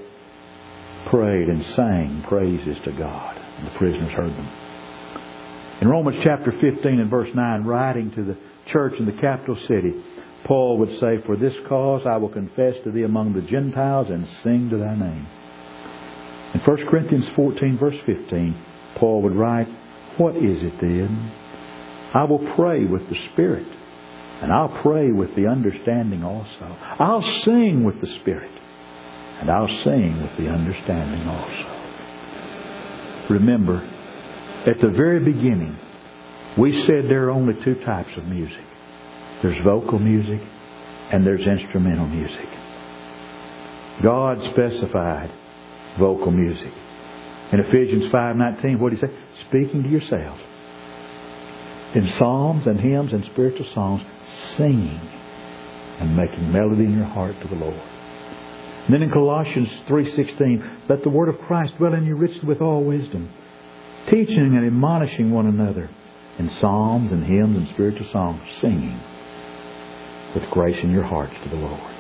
prayed 1.11 1.49
and 1.49 1.65
sang 1.75 2.25
praises 2.29 2.77
to 2.85 2.93
God. 2.93 3.39
And 3.59 3.67
the 3.67 3.79
prisoners 3.79 4.13
heard 4.13 4.31
them. 4.31 4.49
In 5.81 5.89
Romans 5.89 6.19
chapter 6.23 6.53
15 6.53 7.01
and 7.01 7.11
verse 7.11 7.31
9, 7.35 7.65
writing 7.65 8.11
to 8.13 8.25
the 8.25 8.37
church 8.71 8.95
in 8.99 9.07
the 9.07 9.13
capital 9.13 9.57
city, 9.69 9.95
Paul 10.45 10.79
would 10.79 11.01
say, 11.01 11.23
For 11.25 11.37
this 11.37 11.55
cause 11.67 12.03
I 12.07 12.19
will 12.19 12.29
confess 12.29 12.75
to 12.85 12.91
thee 12.91 13.05
among 13.05 13.33
the 13.33 13.43
Gentiles 13.43 14.09
and 14.11 14.27
sing 14.43 14.69
to 14.69 14.77
thy 14.77 14.95
name. 14.95 15.27
In 16.53 16.61
1 16.61 16.87
Corinthians 16.89 17.29
14 17.35 17.79
verse 17.79 17.97
15, 18.05 18.57
Paul 18.97 19.23
would 19.23 19.35
write, 19.35 19.69
What 20.19 20.37
is 20.37 20.63
it 20.63 20.79
then? 20.81 21.33
I 22.15 22.23
will 22.25 22.55
pray 22.55 22.85
with 22.85 23.09
the 23.09 23.17
Spirit, 23.33 23.67
and 24.41 24.53
I'll 24.53 24.81
pray 24.83 25.11
with 25.11 25.35
the 25.35 25.49
understanding 25.49 26.23
also. 26.23 26.77
I'll 27.01 27.43
sing 27.45 27.83
with 27.83 28.01
the 28.01 28.07
Spirit, 28.21 28.53
and 29.41 29.51
I'll 29.51 29.83
sing 29.83 30.23
with 30.23 30.37
the 30.39 30.49
understanding 30.49 31.27
also. 31.27 31.75
Remember, 33.31 33.83
at 34.67 34.81
the 34.81 34.91
very 34.91 35.21
beginning, 35.21 35.77
we 36.57 36.87
said 36.87 37.07
there 37.09 37.25
are 37.25 37.31
only 37.31 37.55
two 37.65 37.75
types 37.85 38.11
of 38.17 38.27
music. 38.27 38.65
There's 39.43 39.59
vocal 39.65 39.99
music 39.99 40.41
and 41.11 41.27
there's 41.27 41.45
instrumental 41.45 42.07
music. 42.07 42.49
God 44.03 44.39
specified 44.53 45.33
vocal 45.99 46.31
music. 46.31 46.73
In 47.53 47.61
Ephesians 47.61 48.13
5.19, 48.13 48.79
what 48.79 48.91
did 48.91 49.01
he 49.01 49.07
say? 49.07 49.13
Speaking 49.49 49.83
to 49.83 49.89
yourselves 49.89 50.41
in 51.95 52.11
psalms 52.19 52.67
and 52.67 52.81
hymns 52.81 53.13
and 53.13 53.25
spiritual 53.33 53.67
songs, 53.75 54.03
singing 54.57 55.01
and 56.01 56.17
making 56.17 56.51
melody 56.53 56.85
in 56.85 56.95
your 56.95 57.05
heart 57.05 57.41
to 57.41 57.49
the 57.49 57.55
Lord. 57.55 57.81
And 58.85 58.93
then 58.93 59.03
in 59.03 59.11
Colossians 59.11 59.69
3.16, 59.89 60.89
let 60.89 61.03
the 61.03 61.09
word 61.09 61.29
of 61.29 61.39
Christ 61.47 61.77
dwell 61.79 61.95
in 61.95 62.05
you 62.05 62.17
richly 62.17 62.47
with 62.47 62.61
all 62.61 62.85
wisdom, 62.85 63.33
teaching 64.11 64.57
and 64.57 64.67
admonishing 64.67 65.31
one 65.31 65.47
another 65.47 65.89
in 66.39 66.51
psalms 66.51 67.13
and 67.13 67.25
hymns 67.25 67.57
and 67.57 67.69
spiritual 67.69 68.07
songs, 68.11 68.43
singing 68.61 69.01
with 70.35 70.45
grace 70.51 70.83
in 70.83 70.91
your 70.91 71.05
hearts 71.05 71.33
to 71.45 71.49
the 71.49 71.57
Lord. 71.57 71.95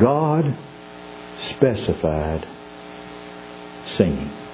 God 0.00 0.44
specified 1.56 2.46
singing. 3.96 4.45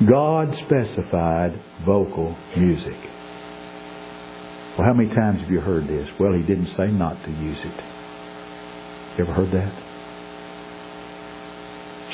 God 0.00 0.52
specified 0.66 1.52
vocal 1.86 2.36
music. 2.56 2.96
Well, 4.76 4.88
how 4.88 4.92
many 4.92 5.14
times 5.14 5.40
have 5.40 5.50
you 5.50 5.60
heard 5.60 5.86
this? 5.86 6.08
Well, 6.18 6.32
he 6.32 6.42
didn't 6.42 6.74
say 6.76 6.88
not 6.88 7.22
to 7.24 7.30
use 7.30 7.58
it. 7.60 7.80
You 9.16 9.24
ever 9.24 9.32
heard 9.32 9.52
that? 9.52 9.72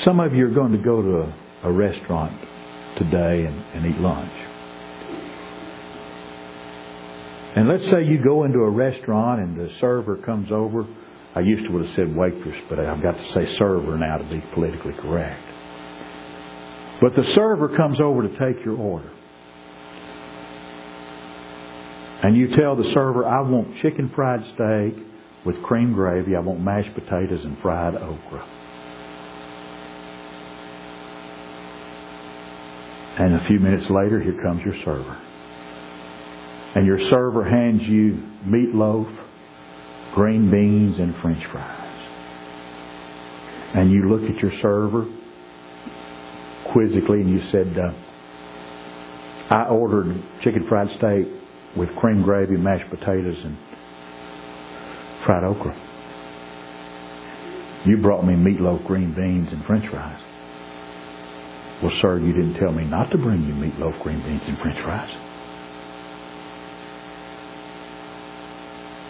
Some 0.03 0.19
of 0.19 0.35
you 0.35 0.45
are 0.45 0.53
going 0.53 0.73
to 0.73 0.77
go 0.77 1.01
to 1.01 1.21
a, 1.21 1.33
a 1.63 1.71
restaurant 1.71 2.39
today 2.97 3.45
and, 3.45 3.65
and 3.73 3.85
eat 3.87 3.99
lunch. 3.99 4.31
And 7.55 7.67
let's 7.67 7.83
say 7.85 8.03
you 8.03 8.23
go 8.23 8.43
into 8.43 8.59
a 8.59 8.69
restaurant 8.69 9.41
and 9.41 9.59
the 9.59 9.69
server 9.79 10.17
comes 10.17 10.51
over. 10.51 10.85
I 11.33 11.39
used 11.39 11.65
to 11.65 11.71
would 11.71 11.85
have 11.87 11.95
said 11.95 12.15
waitress, 12.15 12.57
but 12.69 12.79
I've 12.79 13.01
got 13.01 13.15
to 13.15 13.33
say 13.33 13.57
server 13.57 13.97
now 13.97 14.17
to 14.17 14.23
be 14.29 14.39
politically 14.53 14.93
correct. 14.93 15.50
But 17.01 17.15
the 17.15 17.23
server 17.33 17.75
comes 17.75 17.99
over 17.99 18.21
to 18.21 18.29
take 18.29 18.63
your 18.63 18.77
order. 18.77 19.09
And 22.23 22.37
you 22.37 22.55
tell 22.55 22.75
the 22.75 22.89
server, 22.93 23.25
I 23.25 23.41
want 23.41 23.81
chicken 23.81 24.11
fried 24.15 24.41
steak 24.53 25.03
with 25.43 25.61
cream 25.63 25.93
gravy. 25.93 26.35
I 26.35 26.39
want 26.39 26.61
mashed 26.61 26.93
potatoes 26.93 27.43
and 27.43 27.57
fried 27.59 27.95
okra. 27.95 28.45
And 33.17 33.33
a 33.33 33.47
few 33.47 33.59
minutes 33.59 33.89
later, 33.89 34.21
here 34.21 34.39
comes 34.43 34.61
your 34.63 34.75
server. 34.85 35.21
And 36.75 36.85
your 36.85 36.99
server 37.09 37.43
hands 37.43 37.81
you 37.83 38.21
meatloaf, 38.45 39.11
green 40.13 40.51
beans, 40.51 40.99
and 40.99 41.15
french 41.21 41.43
fries. 41.51 41.87
And 43.73 43.91
you 43.91 44.07
look 44.07 44.29
at 44.29 44.37
your 44.41 44.51
server 44.61 45.07
quizzically 46.73 47.21
and 47.21 47.29
you 47.29 47.41
said, 47.51 47.77
uh, 47.77 47.91
I 49.53 49.67
ordered 49.67 50.23
chicken 50.43 50.65
fried 50.67 50.87
steak 50.97 51.27
with 51.75 51.89
cream 51.97 52.23
gravy, 52.23 52.57
mashed 52.57 52.89
potatoes, 52.89 53.37
and 53.43 53.57
fried 55.25 55.43
okra. 55.43 55.75
You 57.85 57.97
brought 57.97 58.25
me 58.25 58.33
meatloaf, 58.33 58.85
green 58.85 59.13
beans, 59.13 59.49
and 59.51 59.65
french 59.65 59.89
fries. 59.89 60.21
Well, 61.81 61.91
sir, 62.01 62.19
you 62.19 62.31
didn't 62.31 62.59
tell 62.59 62.71
me 62.71 62.85
not 62.85 63.09
to 63.11 63.17
bring 63.17 63.43
you 63.43 63.53
meatloaf, 63.53 64.01
green 64.03 64.21
beans, 64.21 64.43
and 64.45 64.57
french 64.59 64.79
fries. 64.83 65.09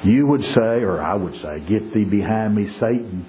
You 0.06 0.26
would 0.28 0.41
say, 0.41 0.82
or 0.82 1.02
I 1.02 1.15
would 1.15 1.34
say, 1.36 1.60
get 1.67 1.93
thee 1.93 2.06
behind 2.06 2.56
me, 2.56 2.65
Satan 2.80 3.26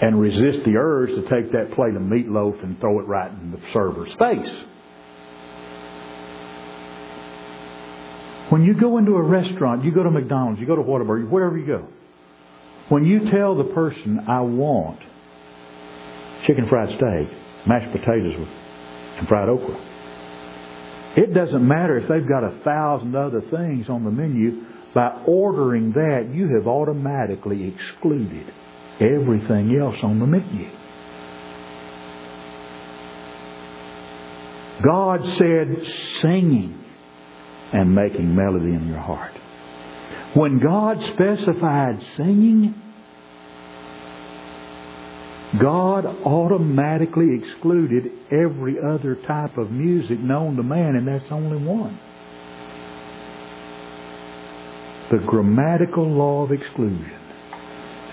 and 0.00 0.20
resist 0.20 0.64
the 0.64 0.76
urge 0.76 1.10
to 1.10 1.22
take 1.22 1.52
that 1.52 1.72
plate 1.74 1.94
of 1.94 2.02
meatloaf 2.02 2.62
and 2.62 2.78
throw 2.80 3.00
it 3.00 3.06
right 3.06 3.30
in 3.30 3.50
the 3.50 3.58
server's 3.72 4.12
face. 4.18 4.66
When 8.50 8.62
you 8.62 8.78
go 8.78 8.98
into 8.98 9.12
a 9.12 9.22
restaurant, 9.22 9.84
you 9.84 9.92
go 9.92 10.02
to 10.02 10.10
McDonald's, 10.10 10.60
you 10.60 10.66
go 10.66 10.76
to 10.76 10.82
Whataburger, 10.82 11.28
wherever 11.28 11.58
you 11.58 11.66
go, 11.66 11.88
when 12.88 13.04
you 13.04 13.30
tell 13.30 13.56
the 13.56 13.64
person, 13.74 14.20
I 14.28 14.40
want 14.42 15.00
chicken 16.46 16.68
fried 16.68 16.88
steak, 16.90 17.66
mashed 17.66 17.90
potatoes 17.90 18.48
and 19.18 19.26
fried 19.26 19.48
okra, 19.48 19.76
it 21.16 21.34
doesn't 21.34 21.66
matter 21.66 21.98
if 21.98 22.08
they've 22.08 22.28
got 22.28 22.44
a 22.44 22.60
thousand 22.62 23.16
other 23.16 23.40
things 23.50 23.88
on 23.88 24.04
the 24.04 24.10
menu. 24.10 24.64
By 24.94 25.24
ordering 25.26 25.92
that, 25.92 26.30
you 26.32 26.54
have 26.56 26.66
automatically 26.66 27.74
excluded 27.74 28.52
everything 29.00 29.76
else 29.78 29.96
on 30.02 30.18
the 30.18 30.26
menu. 30.26 30.70
God 34.82 35.22
said 35.38 35.68
singing 36.20 36.84
and 37.72 37.94
making 37.94 38.34
melody 38.34 38.74
in 38.74 38.88
your 38.88 39.00
heart. 39.00 39.32
When 40.34 40.58
God 40.58 41.02
specified 41.14 42.02
singing, 42.16 42.74
God 45.60 46.04
automatically 46.04 47.38
excluded 47.38 48.10
every 48.30 48.76
other 48.78 49.16
type 49.26 49.56
of 49.56 49.70
music 49.70 50.18
known 50.20 50.56
to 50.56 50.62
man, 50.62 50.96
and 50.96 51.08
that's 51.08 51.30
only 51.30 51.56
one. 51.56 51.98
The 55.10 55.18
grammatical 55.26 56.06
law 56.06 56.42
of 56.44 56.52
exclusion 56.52 57.25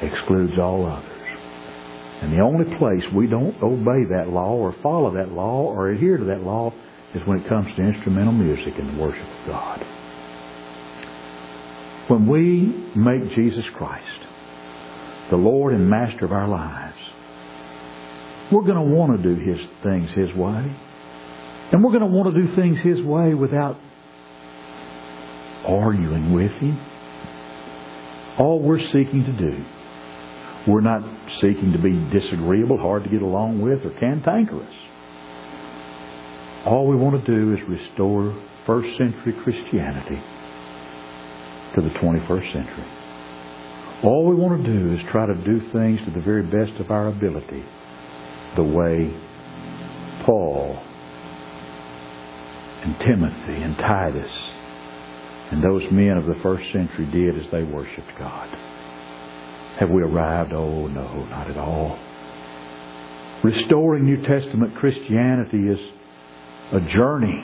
excludes 0.06 0.58
all 0.60 0.86
others. 0.86 1.10
And 2.22 2.32
the 2.32 2.42
only 2.42 2.78
place 2.78 3.04
we 3.14 3.28
don't 3.28 3.62
obey 3.62 4.06
that 4.16 4.30
law 4.30 4.56
or 4.56 4.74
follow 4.82 5.14
that 5.16 5.34
law 5.34 5.64
or 5.64 5.90
adhere 5.90 6.18
to 6.18 6.24
that 6.26 6.42
law 6.42 6.74
is 7.14 7.22
when 7.26 7.40
it 7.40 7.50
comes 7.50 7.68
to 7.76 7.82
instrumental 7.82 8.32
music 8.32 8.74
and 8.78 8.98
the 8.98 9.02
worship 9.02 9.28
of 9.28 9.48
God. 9.48 9.86
When 12.08 12.28
we 12.28 12.92
make 12.96 13.36
Jesus 13.36 13.66
Christ 13.76 14.08
the 15.30 15.38
Lord 15.38 15.74
and 15.74 15.90
Master 15.90 16.26
of 16.26 16.32
our 16.32 16.48
lives, 16.48 16.98
we're 18.52 18.64
going 18.64 18.76
to 18.76 18.96
want 18.96 19.22
to 19.22 19.36
do 19.36 19.42
His 19.42 19.60
things 19.84 20.10
His 20.12 20.34
way. 20.36 20.78
And 21.72 21.84
we're 21.84 21.92
going 21.92 22.02
to 22.02 22.08
want 22.08 22.34
to 22.34 22.42
do 22.42 22.56
things 22.56 22.78
His 22.84 23.02
way 23.06 23.34
without 23.34 23.78
arguing 25.66 26.34
with 26.34 26.52
Him. 26.54 26.80
All 28.40 28.62
we're 28.62 28.80
seeking 28.80 29.26
to 29.26 29.34
do 29.34 29.66
we're 30.68 30.82
not 30.82 31.02
seeking 31.42 31.74
to 31.74 31.80
be 31.80 31.92
disagreeable, 32.18 32.78
hard 32.78 33.04
to 33.04 33.10
get 33.10 33.22
along 33.22 33.62
with, 33.62 33.80
or 33.86 33.92
cantankerous. 34.00 34.74
All 36.66 36.88
we 36.88 36.96
want 36.96 37.24
to 37.24 37.36
do 37.36 37.54
is 37.54 37.60
restore 37.68 38.34
first 38.66 38.88
century 38.98 39.34
Christianity 39.44 40.22
to 41.76 41.82
the 41.82 41.90
21st 42.00 42.54
century. 42.54 42.88
All 44.04 44.26
we 44.28 44.36
want 44.36 44.64
to 44.64 44.72
do 44.72 44.94
is 44.94 45.02
try 45.12 45.26
to 45.26 45.36
do 45.36 45.60
things 45.72 46.00
to 46.06 46.12
the 46.12 46.22
very 46.22 46.44
best 46.44 46.80
of 46.80 46.92
our 46.92 47.08
ability, 47.08 47.64
the 48.56 48.64
way 48.64 49.12
Paul 50.26 50.82
and 52.84 52.98
Timothy 53.00 53.64
and 53.64 53.78
Titus 53.78 54.32
and 55.52 55.64
those 55.64 55.84
men 55.92 56.18
of 56.18 56.26
the 56.26 56.42
first 56.42 56.64
century 56.72 57.06
did 57.12 57.38
as 57.38 57.52
they 57.52 57.64
worshiped 57.64 58.12
God. 58.18 58.73
Have 59.80 59.90
we 59.90 60.02
arrived? 60.02 60.54
Oh, 60.54 60.88
no, 60.88 61.26
not 61.26 61.50
at 61.50 61.58
all. 61.58 62.00
Restoring 63.44 64.06
New 64.06 64.24
Testament 64.26 64.76
Christianity 64.76 65.68
is 65.68 65.80
a 66.72 66.80
journey. 66.80 67.44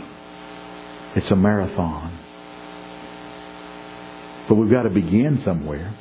It's 1.16 1.30
a 1.32 1.36
marathon. 1.36 2.18
But 4.48 4.56
we've 4.56 4.72
got 4.72 4.84
to 4.84 4.90
begin 4.90 5.42
somewhere. 5.44 5.94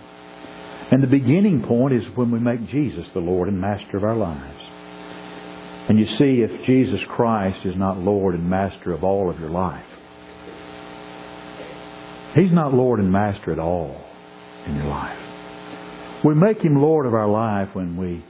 And 0.90 1.02
the 1.02 1.08
beginning 1.08 1.64
point 1.64 1.94
is 1.94 2.04
when 2.14 2.30
we 2.30 2.38
make 2.38 2.68
Jesus 2.68 3.06
the 3.12 3.20
Lord 3.20 3.48
and 3.48 3.60
Master 3.60 3.96
of 3.96 4.04
our 4.04 4.16
lives. 4.16 4.62
And 5.88 5.98
you 5.98 6.06
see, 6.16 6.42
if 6.42 6.66
Jesus 6.66 7.00
Christ 7.08 7.64
is 7.64 7.74
not 7.76 7.98
Lord 7.98 8.34
and 8.34 8.48
Master 8.48 8.92
of 8.92 9.02
all 9.02 9.30
of 9.30 9.40
your 9.40 9.50
life, 9.50 9.84
He's 12.34 12.52
not 12.52 12.74
Lord 12.74 13.00
and 13.00 13.10
Master 13.10 13.52
at 13.52 13.58
all 13.58 14.04
in 14.66 14.76
your 14.76 14.84
life. 14.84 15.27
We 16.24 16.34
make 16.34 16.58
Him 16.58 16.82
Lord 16.82 17.06
of 17.06 17.14
our 17.14 17.28
life 17.28 17.68
when 17.74 17.96
we 17.96 18.24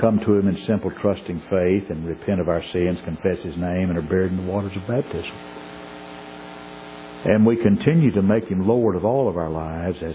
come 0.00 0.18
to 0.20 0.34
Him 0.34 0.48
in 0.48 0.64
simple 0.66 0.90
trusting 1.02 1.42
faith 1.50 1.90
and 1.90 2.06
repent 2.06 2.40
of 2.40 2.48
our 2.48 2.62
sins, 2.72 2.98
confess 3.04 3.38
His 3.44 3.56
name, 3.56 3.90
and 3.90 3.98
are 3.98 4.02
buried 4.02 4.32
in 4.32 4.38
the 4.38 4.50
waters 4.50 4.72
of 4.74 4.88
baptism. 4.88 5.36
And 7.26 7.44
we 7.44 7.56
continue 7.56 8.12
to 8.12 8.22
make 8.22 8.44
Him 8.44 8.66
Lord 8.66 8.96
of 8.96 9.04
all 9.04 9.28
of 9.28 9.36
our 9.36 9.50
lives 9.50 9.98
as 10.02 10.14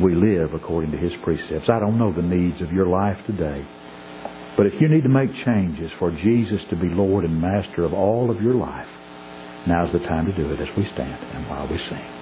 we 0.00 0.14
live 0.14 0.54
according 0.54 0.92
to 0.92 0.98
His 0.98 1.12
precepts. 1.24 1.68
I 1.68 1.80
don't 1.80 1.98
know 1.98 2.12
the 2.12 2.22
needs 2.22 2.60
of 2.62 2.72
your 2.72 2.86
life 2.86 3.18
today, 3.26 3.66
but 4.56 4.66
if 4.66 4.74
you 4.80 4.88
need 4.88 5.02
to 5.02 5.08
make 5.08 5.30
changes 5.44 5.90
for 5.98 6.12
Jesus 6.12 6.60
to 6.70 6.76
be 6.76 6.88
Lord 6.88 7.24
and 7.24 7.40
Master 7.40 7.84
of 7.84 7.94
all 7.94 8.30
of 8.30 8.42
your 8.42 8.54
life, 8.54 8.88
now's 9.66 9.92
the 9.92 10.00
time 10.00 10.26
to 10.26 10.36
do 10.36 10.52
it 10.52 10.60
as 10.60 10.76
we 10.76 10.84
stand 10.94 11.20
and 11.34 11.48
while 11.48 11.66
we 11.68 11.78
sing. 11.78 12.17